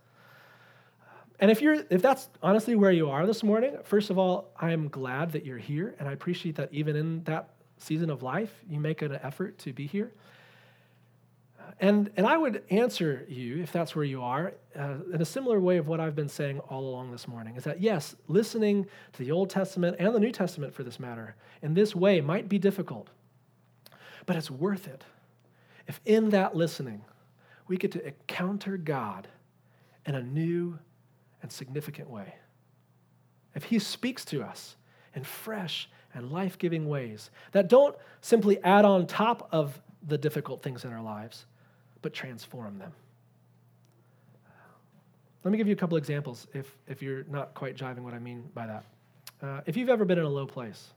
And 1.39 1.51
if 1.51 1.61
you're 1.61 1.83
if 1.89 2.01
that's 2.01 2.29
honestly 2.41 2.75
where 2.75 2.91
you 2.91 3.09
are 3.09 3.25
this 3.25 3.43
morning, 3.43 3.77
first 3.83 4.09
of 4.09 4.17
all, 4.17 4.51
I'm 4.59 4.87
glad 4.87 5.31
that 5.33 5.45
you're 5.45 5.57
here, 5.57 5.95
and 5.99 6.07
I 6.07 6.13
appreciate 6.13 6.55
that 6.55 6.69
even 6.71 6.95
in 6.95 7.23
that 7.23 7.49
season 7.77 8.09
of 8.09 8.23
life, 8.23 8.53
you 8.69 8.79
make 8.79 9.01
an 9.01 9.19
effort 9.23 9.57
to 9.59 9.73
be 9.73 9.87
here. 9.87 10.11
And, 11.79 12.11
and 12.15 12.25
I 12.25 12.37
would 12.37 12.63
answer 12.69 13.25
you, 13.27 13.61
if 13.61 13.71
that's 13.71 13.95
where 13.95 14.05
you 14.05 14.21
are, 14.21 14.53
uh, 14.77 14.95
in 15.13 15.21
a 15.21 15.25
similar 15.25 15.59
way 15.59 15.77
of 15.77 15.87
what 15.87 15.99
I've 15.99 16.15
been 16.15 16.29
saying 16.29 16.59
all 16.59 16.87
along 16.87 17.11
this 17.11 17.27
morning 17.27 17.55
is 17.55 17.63
that 17.63 17.81
yes, 17.81 18.15
listening 18.27 18.85
to 19.13 19.19
the 19.19 19.31
Old 19.31 19.49
Testament 19.49 19.97
and 19.99 20.15
the 20.15 20.19
New 20.19 20.31
Testament 20.31 20.73
for 20.73 20.83
this 20.83 20.99
matter 20.99 21.35
in 21.61 21.73
this 21.73 21.95
way 21.95 22.21
might 22.21 22.47
be 22.47 22.57
difficult, 22.57 23.09
but 24.25 24.35
it's 24.35 24.49
worth 24.49 24.87
it. 24.87 25.03
If 25.87 25.99
in 26.05 26.29
that 26.29 26.55
listening 26.55 27.03
we 27.67 27.77
get 27.77 27.91
to 27.93 28.07
encounter 28.07 28.77
God 28.77 29.27
in 30.05 30.15
a 30.15 30.23
new 30.23 30.79
and 31.41 31.51
significant 31.51 32.09
way, 32.09 32.35
if 33.55 33.65
He 33.65 33.79
speaks 33.79 34.23
to 34.25 34.41
us 34.41 34.75
in 35.15 35.23
fresh 35.23 35.89
and 36.13 36.31
life 36.31 36.57
giving 36.57 36.87
ways 36.87 37.29
that 37.51 37.67
don't 37.67 37.95
simply 38.21 38.63
add 38.63 38.85
on 38.85 39.05
top 39.05 39.49
of 39.51 39.81
the 40.05 40.17
difficult 40.17 40.61
things 40.61 40.85
in 40.85 40.93
our 40.93 41.01
lives 41.01 41.45
but 42.03 42.13
transform 42.13 42.77
them. 42.77 42.91
Let 45.43 45.51
me 45.51 45.57
give 45.57 45.67
you 45.67 45.73
a 45.73 45.77
couple 45.77 45.97
examples 45.97 46.47
if, 46.53 46.77
if 46.87 47.01
you're 47.01 47.23
not 47.23 47.53
quite 47.53 47.75
jiving 47.75 47.99
what 47.99 48.13
I 48.13 48.19
mean 48.19 48.43
by 48.53 48.67
that. 48.67 48.85
Uh, 49.41 49.61
if 49.65 49.75
you've 49.75 49.89
ever 49.89 50.05
been 50.05 50.19
in 50.19 50.23
a 50.23 50.29
low 50.29 50.45
place, 50.45 50.89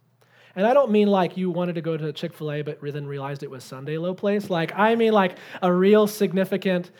and 0.55 0.66
I 0.66 0.73
don't 0.73 0.90
mean 0.90 1.09
like 1.09 1.37
you 1.37 1.51
wanted 1.51 1.75
to 1.75 1.81
go 1.81 1.97
to 1.97 2.12
Chick 2.12 2.33
fil 2.33 2.53
A 2.53 2.62
but 2.62 2.79
then 2.81 3.07
realized 3.07 3.42
it 3.42 3.51
was 3.51 3.64
Sunday 3.64 3.99
low 3.99 4.14
place. 4.14 4.49
Like, 4.49 4.73
I 4.77 4.95
mean 4.95 5.12
like 5.12 5.38
a 5.62 5.73
real 5.73 6.07
significant 6.07 6.90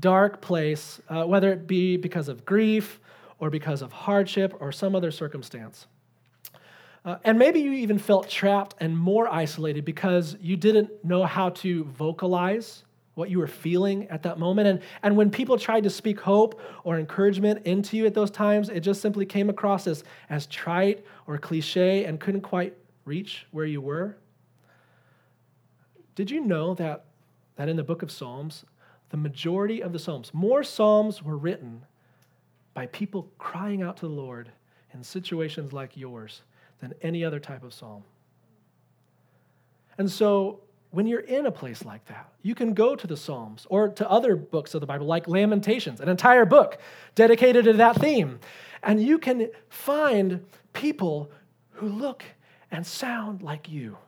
dark 0.00 0.40
place, 0.40 1.00
uh, 1.08 1.24
whether 1.24 1.52
it 1.52 1.66
be 1.66 1.96
because 1.96 2.28
of 2.28 2.44
grief 2.44 3.00
or 3.38 3.48
because 3.48 3.80
of 3.80 3.92
hardship 3.92 4.54
or 4.60 4.72
some 4.72 4.96
other 4.96 5.10
circumstance. 5.10 5.86
Uh, 7.04 7.16
and 7.24 7.38
maybe 7.38 7.60
you 7.60 7.72
even 7.72 7.98
felt 7.98 8.28
trapped 8.28 8.74
and 8.80 8.98
more 8.98 9.32
isolated 9.32 9.84
because 9.84 10.36
you 10.40 10.56
didn't 10.56 10.90
know 11.04 11.24
how 11.24 11.48
to 11.50 11.84
vocalize 11.84 12.82
what 13.18 13.30
you 13.30 13.38
were 13.40 13.48
feeling 13.48 14.06
at 14.10 14.22
that 14.22 14.38
moment. 14.38 14.68
And, 14.68 14.80
and 15.02 15.16
when 15.16 15.28
people 15.28 15.58
tried 15.58 15.82
to 15.82 15.90
speak 15.90 16.20
hope 16.20 16.60
or 16.84 17.00
encouragement 17.00 17.66
into 17.66 17.96
you 17.96 18.06
at 18.06 18.14
those 18.14 18.30
times, 18.30 18.68
it 18.68 18.80
just 18.80 19.02
simply 19.02 19.26
came 19.26 19.50
across 19.50 19.88
as, 19.88 20.04
as 20.30 20.46
trite 20.46 21.04
or 21.26 21.36
cliche 21.36 22.04
and 22.04 22.20
couldn't 22.20 22.42
quite 22.42 22.74
reach 23.04 23.44
where 23.50 23.66
you 23.66 23.80
were. 23.80 24.16
Did 26.14 26.30
you 26.30 26.40
know 26.40 26.74
that, 26.74 27.06
that 27.56 27.68
in 27.68 27.76
the 27.76 27.82
book 27.82 28.02
of 28.02 28.12
Psalms, 28.12 28.64
the 29.10 29.16
majority 29.16 29.82
of 29.82 29.92
the 29.92 29.98
Psalms, 29.98 30.32
more 30.32 30.62
Psalms 30.62 31.20
were 31.20 31.36
written 31.36 31.84
by 32.72 32.86
people 32.86 33.28
crying 33.36 33.82
out 33.82 33.96
to 33.96 34.06
the 34.06 34.14
Lord 34.14 34.52
in 34.94 35.02
situations 35.02 35.72
like 35.72 35.96
yours 35.96 36.42
than 36.80 36.94
any 37.02 37.24
other 37.24 37.40
type 37.40 37.64
of 37.64 37.74
psalm? 37.74 38.04
And 39.98 40.08
so 40.08 40.60
when 40.90 41.06
you're 41.06 41.20
in 41.20 41.46
a 41.46 41.50
place 41.50 41.84
like 41.84 42.04
that, 42.06 42.32
you 42.42 42.54
can 42.54 42.72
go 42.72 42.96
to 42.96 43.06
the 43.06 43.16
Psalms 43.16 43.66
or 43.68 43.88
to 43.90 44.10
other 44.10 44.36
books 44.36 44.74
of 44.74 44.80
the 44.80 44.86
Bible, 44.86 45.06
like 45.06 45.28
Lamentations, 45.28 46.00
an 46.00 46.08
entire 46.08 46.46
book 46.46 46.78
dedicated 47.14 47.66
to 47.66 47.74
that 47.74 47.96
theme. 47.96 48.40
And 48.82 49.02
you 49.02 49.18
can 49.18 49.50
find 49.68 50.44
people 50.72 51.30
who 51.72 51.88
look 51.88 52.24
and 52.70 52.86
sound 52.86 53.42
like 53.42 53.68
you. 53.68 53.98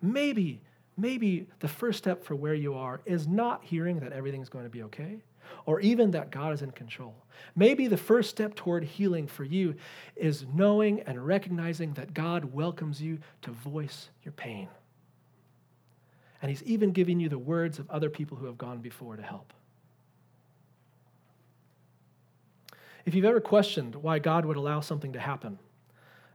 Maybe, 0.00 0.60
maybe 0.96 1.46
the 1.58 1.68
first 1.68 1.98
step 1.98 2.24
for 2.24 2.34
where 2.34 2.54
you 2.54 2.74
are 2.74 3.00
is 3.04 3.26
not 3.26 3.62
hearing 3.62 4.00
that 4.00 4.12
everything's 4.12 4.48
going 4.48 4.64
to 4.64 4.70
be 4.70 4.82
okay 4.84 5.20
or 5.66 5.80
even 5.80 6.12
that 6.12 6.30
God 6.30 6.54
is 6.54 6.62
in 6.62 6.70
control. 6.70 7.14
Maybe 7.54 7.86
the 7.86 7.96
first 7.96 8.30
step 8.30 8.54
toward 8.54 8.84
healing 8.84 9.26
for 9.26 9.44
you 9.44 9.74
is 10.16 10.46
knowing 10.54 11.00
and 11.00 11.24
recognizing 11.26 11.92
that 11.94 12.14
God 12.14 12.46
welcomes 12.46 13.02
you 13.02 13.18
to 13.42 13.50
voice 13.50 14.08
your 14.22 14.32
pain. 14.32 14.68
And 16.42 16.50
he's 16.50 16.62
even 16.62 16.92
giving 16.92 17.20
you 17.20 17.28
the 17.28 17.38
words 17.38 17.78
of 17.78 17.90
other 17.90 18.08
people 18.08 18.36
who 18.36 18.46
have 18.46 18.58
gone 18.58 18.78
before 18.78 19.16
to 19.16 19.22
help. 19.22 19.52
If 23.04 23.14
you've 23.14 23.24
ever 23.24 23.40
questioned 23.40 23.94
why 23.96 24.18
God 24.18 24.44
would 24.44 24.56
allow 24.56 24.80
something 24.80 25.12
to 25.12 25.20
happen, 25.20 25.58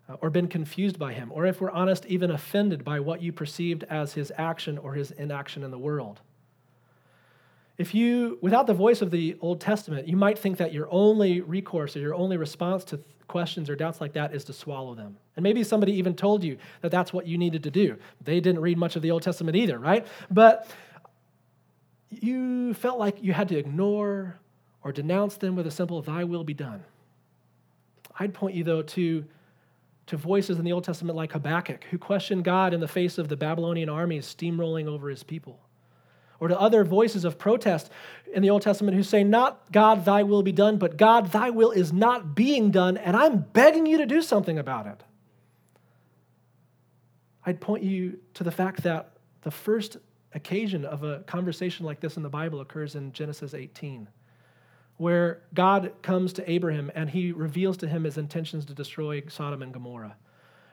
uh, 0.08 0.16
or 0.22 0.30
been 0.30 0.48
confused 0.48 1.00
by 1.00 1.14
him, 1.14 1.32
or 1.32 1.46
if 1.46 1.60
we're 1.60 1.72
honest, 1.72 2.06
even 2.06 2.32
offended 2.32 2.84
by 2.84 3.00
what 3.00 3.22
you 3.22 3.32
perceived 3.32 3.84
as 3.86 4.14
his 4.14 4.32
action 4.38 4.78
or 4.78 4.94
his 4.94 5.12
inaction 5.12 5.64
in 5.64 5.72
the 5.72 5.80
world, 5.80 6.22
if 7.78 7.94
you, 7.94 8.38
without 8.42 8.68
the 8.68 8.74
voice 8.74 9.02
of 9.02 9.12
the 9.12 9.36
Old 9.42 9.60
Testament, 9.60 10.08
you 10.08 10.16
might 10.16 10.40
think 10.40 10.58
that 10.58 10.72
your 10.72 10.88
only 10.92 11.42
recourse 11.42 11.96
or 11.96 12.00
your 12.00 12.16
only 12.16 12.38
response 12.38 12.86
to 12.86 13.00
questions 13.28 13.70
or 13.70 13.76
doubts 13.76 14.00
like 14.00 14.14
that 14.14 14.34
is 14.34 14.46
to 14.46 14.54
swallow 14.54 14.96
them. 14.96 15.18
And 15.36 15.44
maybe 15.44 15.64
somebody 15.64 15.94
even 15.94 16.16
told 16.16 16.44
you 16.44 16.58
that 16.82 16.92
that's 16.92 17.12
what 17.12 17.28
you 17.28 17.38
needed 17.38 17.64
to 17.64 17.72
do. 17.72 17.98
They 18.22 18.40
didn't 18.40 18.62
read 18.62 18.78
much 18.78 18.96
of 18.96 19.02
the 19.02 19.12
Old 19.12 19.22
Testament 19.22 19.58
either, 19.58 19.78
right? 19.78 20.08
But 20.32 20.70
you 22.10 22.74
felt 22.74 23.00
like 23.00 23.22
you 23.22 23.34
had 23.34 23.50
to 23.50 23.58
ignore 23.58 24.40
or 24.82 24.92
denounce 24.92 25.36
them 25.38 25.56
with 25.56 25.68
a 25.68 25.72
simple, 25.72 26.02
Thy 26.02 26.24
will 26.24 26.44
be 26.44 26.54
done. 26.54 26.84
I'd 28.18 28.34
point 28.34 28.56
you, 28.56 28.64
though, 28.64 28.82
to, 28.82 29.26
to 30.08 30.18
voices 30.18 30.58
in 30.58 30.64
the 30.64 30.72
Old 30.72 30.86
Testament 30.86 31.18
like 31.18 31.34
Habakkuk, 31.34 31.84
who 31.92 31.98
questioned 31.98 32.46
God 32.46 32.74
in 32.74 32.80
the 32.80 32.88
face 32.88 33.18
of 33.18 33.28
the 33.28 33.36
Babylonian 33.36 33.90
armies 33.90 34.26
steamrolling 34.26 34.88
over 34.88 35.10
his 35.10 35.24
people 35.24 35.60
or 36.40 36.48
to 36.48 36.60
other 36.60 36.84
voices 36.84 37.26
of 37.26 37.38
protest 37.38 37.90
in 38.34 38.42
the 38.42 38.50
Old 38.50 38.62
Testament 38.62 38.96
who 38.96 39.04
say, 39.04 39.24
Not 39.24 39.72
God, 39.72 40.06
thy 40.06 40.24
will 40.24 40.44
be 40.44 40.52
done, 40.52 40.78
but 40.78 40.98
God, 40.98 41.32
thy 41.32 41.50
will 41.50 41.72
is 41.72 41.94
not 41.94 42.36
being 42.36 42.72
done, 42.72 42.98
and 42.98 43.16
I'm 43.16 43.40
begging 43.40 43.86
you 43.86 43.98
to 43.98 44.06
do 44.06 44.22
something 44.22 44.58
about 44.58 44.88
it. 44.88 45.04
I'd 47.46 47.62
point 47.62 47.84
you 47.84 48.20
to 48.36 48.44
the 48.44 48.52
fact 48.52 48.84
that 48.84 49.12
the 49.42 49.52
first 49.52 49.98
occasion 50.34 50.84
of 50.86 51.04
a 51.04 51.20
conversation 51.20 51.86
like 51.86 52.00
this 52.00 52.18
in 52.18 52.24
the 52.24 52.30
Bible 52.30 52.62
occurs 52.62 52.96
in 52.96 53.12
Genesis 53.14 53.54
18, 53.54 54.08
where 54.98 55.42
God 55.54 55.94
comes 56.02 56.34
to 56.34 56.50
Abraham 56.50 56.92
and 56.96 57.10
he 57.10 57.32
reveals 57.32 57.78
to 57.78 57.88
him 57.88 58.04
his 58.04 58.18
intentions 58.18 58.66
to 58.66 58.74
destroy 58.74 59.24
Sodom 59.28 59.62
and 59.62 59.74
Gomorrah. 59.74 60.16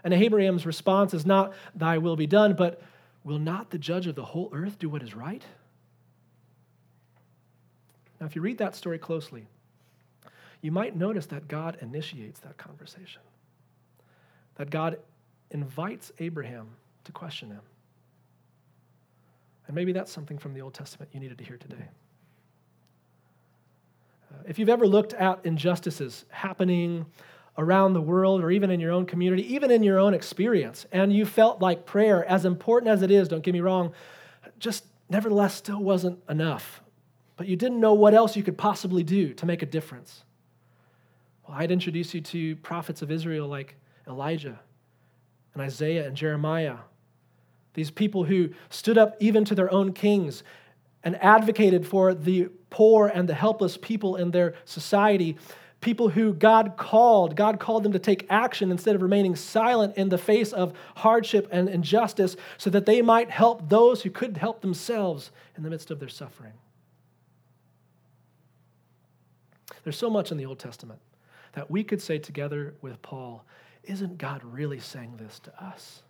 And 0.04 0.12
Abraham's 0.14 0.66
response 0.66 1.14
is 1.14 1.26
not, 1.26 1.52
Thy 1.74 1.98
will 1.98 2.16
be 2.16 2.26
done, 2.26 2.54
but 2.54 2.82
Will 3.24 3.38
not 3.38 3.70
the 3.70 3.78
judge 3.78 4.06
of 4.06 4.14
the 4.14 4.24
whole 4.24 4.50
earth 4.52 4.78
do 4.78 4.88
what 4.88 5.02
is 5.02 5.14
right? 5.14 5.44
Now, 8.20 8.26
if 8.26 8.36
you 8.36 8.42
read 8.42 8.58
that 8.58 8.74
story 8.74 8.98
closely, 8.98 9.46
you 10.60 10.72
might 10.72 10.96
notice 10.96 11.26
that 11.26 11.48
God 11.48 11.78
initiates 11.80 12.40
that 12.40 12.56
conversation, 12.56 13.22
that 14.56 14.70
God 14.70 14.98
invites 15.52 16.10
Abraham 16.18 16.68
to 17.04 17.12
question 17.12 17.50
him. 17.50 17.60
And 19.66 19.76
maybe 19.76 19.92
that's 19.92 20.10
something 20.10 20.38
from 20.38 20.54
the 20.54 20.60
Old 20.60 20.74
Testament 20.74 21.10
you 21.12 21.20
needed 21.20 21.38
to 21.38 21.44
hear 21.44 21.56
today. 21.56 21.88
Uh, 24.30 24.42
if 24.46 24.58
you've 24.58 24.68
ever 24.68 24.86
looked 24.86 25.14
at 25.14 25.40
injustices 25.44 26.24
happening 26.30 27.06
around 27.58 27.92
the 27.92 28.00
world 28.00 28.42
or 28.42 28.50
even 28.50 28.70
in 28.70 28.80
your 28.80 28.92
own 28.92 29.06
community, 29.06 29.54
even 29.54 29.70
in 29.70 29.82
your 29.82 29.98
own 29.98 30.14
experience, 30.14 30.86
and 30.90 31.12
you 31.12 31.24
felt 31.24 31.60
like 31.60 31.84
prayer, 31.84 32.24
as 32.24 32.44
important 32.44 32.90
as 32.90 33.02
it 33.02 33.10
is, 33.10 33.28
don't 33.28 33.42
get 33.42 33.52
me 33.52 33.60
wrong, 33.60 33.92
just 34.58 34.84
nevertheless 35.08 35.54
still 35.54 35.82
wasn't 35.82 36.18
enough. 36.28 36.82
But 37.36 37.46
you 37.46 37.56
didn't 37.56 37.80
know 37.80 37.92
what 37.92 38.14
else 38.14 38.36
you 38.36 38.42
could 38.42 38.56
possibly 38.56 39.02
do 39.02 39.34
to 39.34 39.46
make 39.46 39.62
a 39.62 39.66
difference. 39.66 40.24
Well, 41.46 41.56
I'd 41.58 41.70
introduce 41.70 42.14
you 42.14 42.20
to 42.20 42.56
prophets 42.56 43.02
of 43.02 43.10
Israel 43.10 43.48
like 43.48 43.76
Elijah 44.08 44.58
and 45.54 45.62
Isaiah 45.62 46.06
and 46.06 46.16
Jeremiah. 46.16 46.76
These 47.74 47.90
people 47.90 48.24
who 48.24 48.50
stood 48.70 48.98
up 48.98 49.16
even 49.20 49.44
to 49.46 49.54
their 49.54 49.72
own 49.72 49.92
kings 49.92 50.42
and 51.02 51.16
advocated 51.22 51.86
for 51.86 52.14
the 52.14 52.48
poor 52.70 53.08
and 53.08 53.28
the 53.28 53.34
helpless 53.34 53.76
people 53.76 54.16
in 54.16 54.30
their 54.30 54.54
society 54.64 55.36
people 55.82 56.08
who 56.08 56.32
God 56.32 56.78
called. 56.78 57.36
God 57.36 57.60
called 57.60 57.82
them 57.82 57.92
to 57.92 57.98
take 57.98 58.24
action 58.30 58.70
instead 58.70 58.94
of 58.94 59.02
remaining 59.02 59.36
silent 59.36 59.96
in 59.98 60.08
the 60.08 60.16
face 60.16 60.52
of 60.52 60.72
hardship 60.96 61.48
and 61.50 61.68
injustice 61.68 62.36
so 62.56 62.70
that 62.70 62.86
they 62.86 63.02
might 63.02 63.30
help 63.30 63.68
those 63.68 64.02
who 64.02 64.10
couldn't 64.10 64.36
help 64.36 64.62
themselves 64.62 65.30
in 65.56 65.62
the 65.62 65.68
midst 65.68 65.90
of 65.90 65.98
their 65.98 66.08
suffering. 66.08 66.54
There's 69.84 69.98
so 69.98 70.08
much 70.08 70.30
in 70.30 70.38
the 70.38 70.46
Old 70.46 70.60
Testament 70.60 71.00
that 71.54 71.70
we 71.70 71.84
could 71.84 72.00
say 72.00 72.18
together 72.18 72.74
with 72.80 73.02
Paul 73.02 73.44
isn't 73.84 74.18
God 74.18 74.42
really 74.44 74.80
saying 74.80 75.16
this 75.16 75.38
to 75.40 75.64
us? 75.64 76.02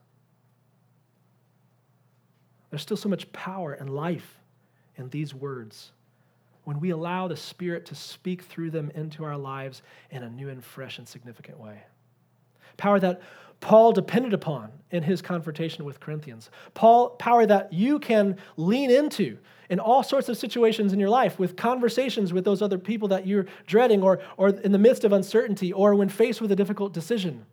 There's 2.70 2.82
still 2.82 2.96
so 2.96 3.08
much 3.08 3.30
power 3.32 3.72
and 3.72 3.90
life 3.90 4.38
in 4.96 5.10
these 5.10 5.34
words 5.34 5.92
when 6.64 6.80
we 6.80 6.90
allow 6.90 7.28
the 7.28 7.36
Spirit 7.36 7.86
to 7.86 7.94
speak 7.94 8.42
through 8.42 8.70
them 8.70 8.90
into 8.94 9.24
our 9.24 9.36
lives 9.36 9.82
in 10.10 10.22
a 10.22 10.30
new 10.30 10.48
and 10.48 10.64
fresh 10.64 10.98
and 10.98 11.08
significant 11.08 11.58
way. 11.58 11.82
Power 12.76 13.00
that 13.00 13.20
Paul 13.60 13.92
depended 13.92 14.32
upon 14.32 14.72
in 14.90 15.02
his 15.02 15.22
confrontation 15.22 15.84
with 15.84 16.00
Corinthians. 16.00 16.50
Paul, 16.74 17.10
power 17.10 17.46
that 17.46 17.72
you 17.72 17.98
can 17.98 18.36
lean 18.56 18.90
into 18.90 19.38
in 19.70 19.78
all 19.78 20.02
sorts 20.02 20.28
of 20.28 20.36
situations 20.36 20.92
in 20.92 20.98
your 20.98 21.08
life 21.08 21.38
with 21.38 21.56
conversations 21.56 22.32
with 22.32 22.44
those 22.44 22.60
other 22.60 22.78
people 22.78 23.08
that 23.08 23.26
you're 23.26 23.46
dreading 23.66 24.02
or, 24.02 24.20
or 24.36 24.48
in 24.48 24.72
the 24.72 24.78
midst 24.78 25.04
of 25.04 25.12
uncertainty 25.12 25.72
or 25.72 25.94
when 25.94 26.08
faced 26.08 26.40
with 26.40 26.50
a 26.50 26.56
difficult 26.56 26.92
decision. 26.92 27.46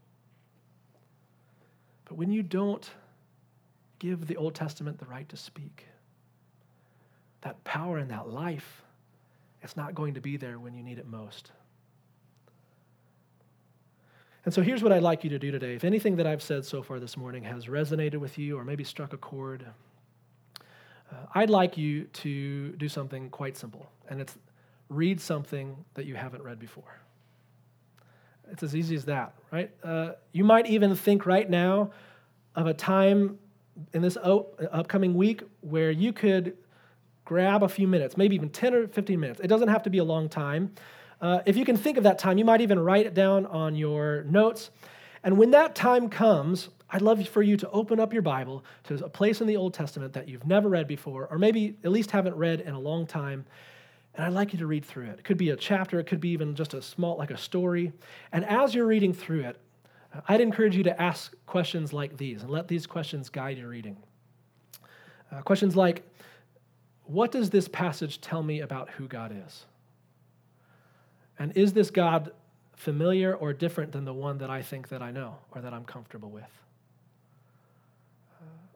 But 2.09 2.17
when 2.17 2.31
you 2.31 2.43
don't 2.43 2.89
give 3.99 4.27
the 4.27 4.35
Old 4.35 4.55
Testament 4.55 4.99
the 4.99 5.05
right 5.05 5.29
to 5.29 5.37
speak, 5.37 5.85
that 7.41 7.63
power 7.63 7.97
and 7.97 8.11
that 8.11 8.27
life 8.27 8.83
it's 9.61 9.75
not 9.75 9.95
going 9.95 10.13
to 10.13 10.21
be 10.21 10.37
there 10.37 10.57
when 10.59 10.73
you 10.73 10.83
need 10.83 10.99
it 10.99 11.07
most. 11.07 11.51
And 14.45 14.53
so 14.53 14.61
here's 14.61 14.81
what 14.81 14.91
I'd 14.91 15.03
like 15.03 15.23
you 15.23 15.29
to 15.31 15.39
do 15.39 15.51
today. 15.51 15.75
If 15.75 15.83
anything 15.83 16.15
that 16.15 16.25
I've 16.25 16.41
said 16.41 16.65
so 16.65 16.81
far 16.81 16.99
this 16.99 17.17
morning 17.17 17.43
has 17.43 17.65
resonated 17.65 18.17
with 18.17 18.37
you 18.37 18.57
or 18.57 18.63
maybe 18.63 18.83
struck 18.83 19.13
a 19.13 19.17
chord, 19.17 19.65
uh, 20.59 21.15
I'd 21.35 21.49
like 21.49 21.77
you 21.77 22.05
to 22.05 22.71
do 22.73 22.87
something 22.87 23.29
quite 23.29 23.57
simple, 23.57 23.91
and 24.07 24.21
it's 24.21 24.37
read 24.87 25.19
something 25.19 25.83
that 25.95 26.05
you 26.05 26.15
haven't 26.15 26.41
read 26.41 26.57
before. 26.57 26.99
It's 28.51 28.63
as 28.63 28.75
easy 28.75 28.95
as 28.95 29.05
that, 29.05 29.33
right? 29.51 29.71
Uh, 29.83 30.13
you 30.31 30.43
might 30.43 30.67
even 30.67 30.95
think 30.95 31.25
right 31.25 31.49
now 31.49 31.91
of 32.55 32.67
a 32.67 32.73
time 32.73 33.37
in 33.93 34.01
this 34.01 34.17
upcoming 34.21 35.13
week 35.13 35.43
where 35.61 35.91
you 35.91 36.11
could 36.11 36.57
grab 37.25 37.63
a 37.63 37.69
few 37.69 37.87
minutes, 37.87 38.17
maybe 38.17 38.35
even 38.35 38.49
10 38.49 38.73
or 38.73 38.87
15 38.87 39.19
minutes. 39.19 39.39
It 39.39 39.47
doesn't 39.47 39.67
have 39.67 39.83
to 39.83 39.89
be 39.89 39.99
a 39.99 40.03
long 40.03 40.29
time. 40.29 40.73
Uh, 41.21 41.39
if 41.45 41.55
you 41.57 41.65
can 41.65 41.77
think 41.77 41.97
of 41.97 42.03
that 42.03 42.17
time, 42.17 42.37
you 42.37 42.45
might 42.45 42.61
even 42.61 42.79
write 42.79 43.05
it 43.05 43.13
down 43.13 43.45
on 43.45 43.75
your 43.75 44.23
notes. 44.23 44.71
And 45.23 45.37
when 45.37 45.51
that 45.51 45.75
time 45.75 46.09
comes, 46.09 46.69
I'd 46.89 47.01
love 47.01 47.25
for 47.27 47.43
you 47.43 47.55
to 47.57 47.69
open 47.69 47.99
up 47.99 48.13
your 48.13 48.21
Bible 48.21 48.63
to 48.85 48.95
a 49.05 49.09
place 49.09 49.41
in 49.41 49.47
the 49.47 49.57
Old 49.57 49.73
Testament 49.73 50.13
that 50.13 50.27
you've 50.27 50.47
never 50.47 50.69
read 50.69 50.87
before, 50.87 51.27
or 51.29 51.37
maybe 51.37 51.77
at 51.83 51.91
least 51.91 52.11
haven't 52.11 52.35
read 52.35 52.61
in 52.61 52.73
a 52.73 52.79
long 52.79 53.05
time. 53.05 53.45
And 54.15 54.25
I'd 54.25 54.33
like 54.33 54.53
you 54.53 54.59
to 54.59 54.67
read 54.67 54.85
through 54.85 55.05
it. 55.05 55.19
It 55.19 55.23
could 55.23 55.37
be 55.37 55.51
a 55.51 55.55
chapter, 55.55 55.99
it 55.99 56.05
could 56.05 56.19
be 56.19 56.29
even 56.29 56.55
just 56.55 56.73
a 56.73 56.81
small, 56.81 57.17
like 57.17 57.31
a 57.31 57.37
story. 57.37 57.93
And 58.31 58.43
as 58.45 58.75
you're 58.75 58.87
reading 58.87 59.13
through 59.13 59.41
it, 59.41 59.57
I'd 60.27 60.41
encourage 60.41 60.75
you 60.75 60.83
to 60.83 61.01
ask 61.01 61.33
questions 61.45 61.93
like 61.93 62.17
these 62.17 62.41
and 62.41 62.49
let 62.49 62.67
these 62.67 62.87
questions 62.87 63.29
guide 63.29 63.57
your 63.57 63.69
reading. 63.69 63.97
Uh, 65.31 65.41
questions 65.41 65.75
like, 65.75 66.03
what 67.05 67.31
does 67.31 67.49
this 67.49 67.67
passage 67.67 68.19
tell 68.19 68.41
me 68.41 68.61
about 68.61 68.89
who 68.91 69.07
God 69.07 69.35
is? 69.47 69.65
And 71.37 71.55
is 71.55 71.73
this 71.73 71.91
God 71.91 72.31
familiar 72.75 73.35
or 73.35 73.53
different 73.53 73.91
than 73.91 74.05
the 74.05 74.13
one 74.13 74.39
that 74.39 74.49
I 74.49 74.61
think 74.61 74.89
that 74.89 75.01
I 75.01 75.11
know 75.11 75.37
or 75.51 75.61
that 75.61 75.73
I'm 75.73 75.85
comfortable 75.85 76.29
with? 76.29 76.49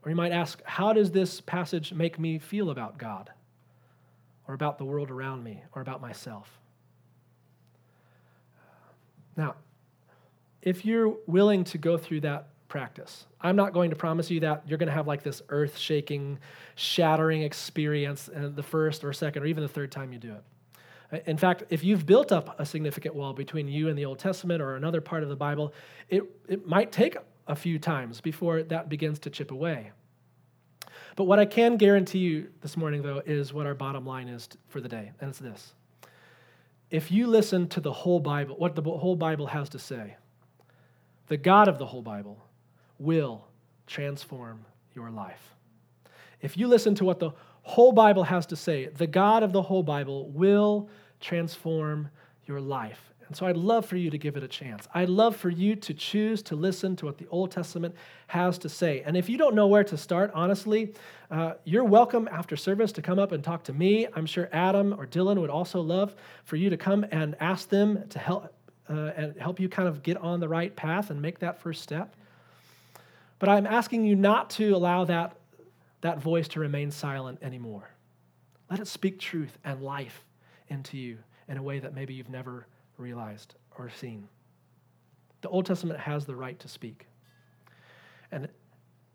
Or 0.04 0.10
you 0.10 0.16
might 0.16 0.32
ask, 0.32 0.62
how 0.66 0.94
does 0.94 1.12
this 1.12 1.42
passage 1.42 1.94
make 1.94 2.20
me 2.20 2.38
feel 2.38 2.70
about 2.70 2.98
God 2.98 3.32
or 4.48 4.54
about 4.54 4.78
the 4.78 4.86
world 4.86 5.12
around 5.12 5.44
me 5.44 5.64
or 5.74 5.82
about 5.82 6.02
myself? 6.02 6.60
Now, 9.36 9.56
if 10.62 10.86
you're 10.86 11.16
willing 11.28 11.64
to 11.66 11.78
go 11.78 11.98
through 11.98 12.22
that 12.22 12.50
practice. 12.74 13.28
I'm 13.40 13.56
not 13.56 13.72
going 13.72 13.92
to 13.92 13.96
promise 13.96 14.32
you 14.32 14.40
that 14.40 14.64
you're 14.66 14.80
going 14.80 14.88
to 14.88 14.94
have 14.96 15.06
like 15.06 15.22
this 15.22 15.44
earth 15.50 15.78
shaking, 15.78 16.40
shattering 16.74 17.44
experience 17.44 18.32
uh, 18.36 18.50
the 18.52 18.64
first 18.64 19.04
or 19.04 19.14
second 19.14 19.44
or 19.44 19.46
even 19.46 19.62
the 19.62 19.70
third 19.70 19.92
time 19.92 20.12
you 20.12 20.18
do 20.18 20.34
it. 20.34 21.24
In 21.28 21.38
fact, 21.38 21.66
if 21.70 21.84
you've 21.84 22.08
built 22.08 22.32
up 22.32 22.60
a 22.60 22.66
significant 22.66 23.14
wall 23.14 23.32
between 23.32 23.68
you 23.68 23.90
and 23.90 23.96
the 23.96 24.06
Old 24.06 24.18
Testament 24.18 24.60
or 24.60 24.76
another 24.76 25.02
part 25.02 25.22
of 25.22 25.30
the 25.30 25.36
Bible, 25.36 25.72
it, 26.10 26.24
it 26.48 26.66
might 26.66 26.92
take 26.92 27.16
a 27.46 27.56
few 27.56 27.78
times 27.78 28.20
before 28.22 28.64
that 28.64 28.90
begins 28.90 29.20
to 29.20 29.30
chip 29.30 29.52
away. 29.52 29.92
But 31.16 31.26
what 31.26 31.40
I 31.40 31.46
can 31.46 31.78
guarantee 31.78 32.20
you 32.20 32.50
this 32.62 32.76
morning, 32.76 33.02
though, 33.02 33.22
is 33.26 33.54
what 33.54 33.66
our 33.66 33.76
bottom 33.76 34.06
line 34.06 34.28
is 34.28 34.50
for 34.68 34.82
the 34.82 34.90
day, 34.90 35.12
and 35.20 35.30
it's 35.30 35.40
this. 35.40 35.74
If 36.90 37.12
you 37.12 37.28
listen 37.28 37.68
to 37.70 37.80
the 37.80 37.92
whole 37.92 38.20
Bible, 38.20 38.56
what 38.58 38.76
the 38.76 38.82
whole 38.82 39.16
Bible 39.16 39.48
has 39.48 39.70
to 39.70 39.80
say, 39.80 40.16
the 41.28 41.38
God 41.38 41.68
of 41.68 41.78
the 41.78 41.86
whole 41.86 42.02
Bible, 42.02 42.38
will 43.00 43.48
transform 43.88 44.66
your 44.96 45.10
life. 45.10 45.56
If 46.42 46.58
you 46.58 46.68
listen 46.68 46.96
to 46.96 47.06
what 47.06 47.20
the 47.20 47.32
whole 47.62 47.92
Bible 47.92 48.24
has 48.24 48.46
to 48.48 48.56
say, 48.56 48.88
the 48.88 49.08
God 49.08 49.44
of 49.44 49.54
the 49.54 49.62
whole 49.62 49.84
Bible 49.84 50.30
will 50.30 50.90
transform 51.20 52.10
your 52.46 52.60
life. 52.60 53.13
And 53.34 53.38
so 53.40 53.48
I'd 53.48 53.58
love 53.58 53.88
for 53.88 53.98
you 53.98 54.12
to 54.12 54.18
give 54.20 54.38
it 54.38 54.44
a 54.44 54.48
chance. 54.48 54.88
I'd 54.94 55.10
love 55.10 55.36
for 55.36 55.50
you 55.50 55.76
to 55.76 55.94
choose 55.96 56.44
to 56.44 56.56
listen 56.56 56.96
to 56.98 57.08
what 57.08 57.18
the 57.18 57.26
Old 57.30 57.50
Testament 57.50 57.96
has 58.28 58.60
to 58.60 58.70
say. 58.70 59.02
And 59.04 59.18
if 59.18 59.28
you 59.28 59.40
don't 59.40 59.56
know 59.56 59.66
where 59.66 59.84
to 59.86 59.98
start, 59.98 60.30
honestly, 60.36 60.94
uh, 61.32 61.54
you're 61.64 61.84
welcome 61.84 62.30
after 62.32 62.56
service 62.56 62.92
to 62.92 63.02
come 63.02 63.18
up 63.18 63.32
and 63.32 63.44
talk 63.44 63.64
to 63.64 63.74
me. 63.74 64.06
I'm 64.14 64.28
sure 64.28 64.50
Adam 64.52 64.94
or 64.94 65.08
Dylan 65.08 65.42
would 65.42 65.50
also 65.50 65.82
love 65.82 66.16
for 66.44 66.58
you 66.58 66.70
to 66.70 66.78
come 66.78 67.08
and 67.10 67.36
ask 67.40 67.70
them 67.70 68.08
to 68.10 68.20
help 68.20 68.54
uh, 68.88 68.94
and 69.18 69.36
help 69.42 69.60
you 69.60 69.68
kind 69.68 69.88
of 69.88 70.04
get 70.04 70.18
on 70.18 70.40
the 70.40 70.48
right 70.48 70.76
path 70.76 71.10
and 71.10 71.20
make 71.20 71.40
that 71.40 71.60
first 71.60 71.82
step. 71.82 72.16
But 73.40 73.50
I'm 73.50 73.66
asking 73.66 74.06
you 74.06 74.16
not 74.16 74.52
to 74.52 74.76
allow 74.76 75.06
that, 75.06 75.38
that 76.02 76.20
voice 76.20 76.50
to 76.50 76.60
remain 76.60 76.92
silent 76.92 77.40
anymore. 77.42 77.90
Let 78.70 78.80
it 78.80 78.88
speak 78.88 79.18
truth 79.18 79.58
and 79.64 79.82
life 79.82 80.24
into 80.68 81.00
you 81.00 81.18
in 81.48 81.58
a 81.58 81.64
way 81.64 81.80
that 81.80 81.96
maybe 81.96 82.14
you've 82.14 82.30
never 82.30 82.68
realized 82.98 83.56
or 83.78 83.90
seen. 83.90 84.28
The 85.42 85.50
Old 85.50 85.66
Testament 85.66 86.00
has 86.00 86.26
the 86.26 86.36
right 86.36 86.60
to 86.60 86.68
speak. 86.68 87.08
And 88.32 88.48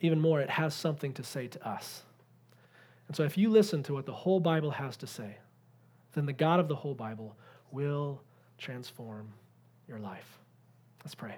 even 0.01 0.21
more, 0.21 0.41
it 0.41 0.51
has 0.51 0.75
something 0.75 1.13
to 1.15 1.23
say 1.23 1.49
to 1.49 1.69
us. 1.69 2.03
And 3.09 3.17
so 3.17 3.25
if 3.25 3.39
you 3.39 3.49
listen 3.49 3.83
to 3.85 3.95
what 3.95 4.07
the 4.07 4.13
whole 4.13 4.39
Bible 4.39 4.71
has 4.71 4.97
to 4.99 5.07
say, 5.07 5.39
then 6.13 6.27
the 6.27 6.33
God 6.33 6.61
of 6.61 6.69
the 6.69 6.77
whole 6.77 6.95
Bible 6.95 7.37
will 7.71 8.21
transform 8.59 9.33
your 9.89 9.99
life. 9.99 10.39
Let's 11.03 11.15
pray. 11.15 11.37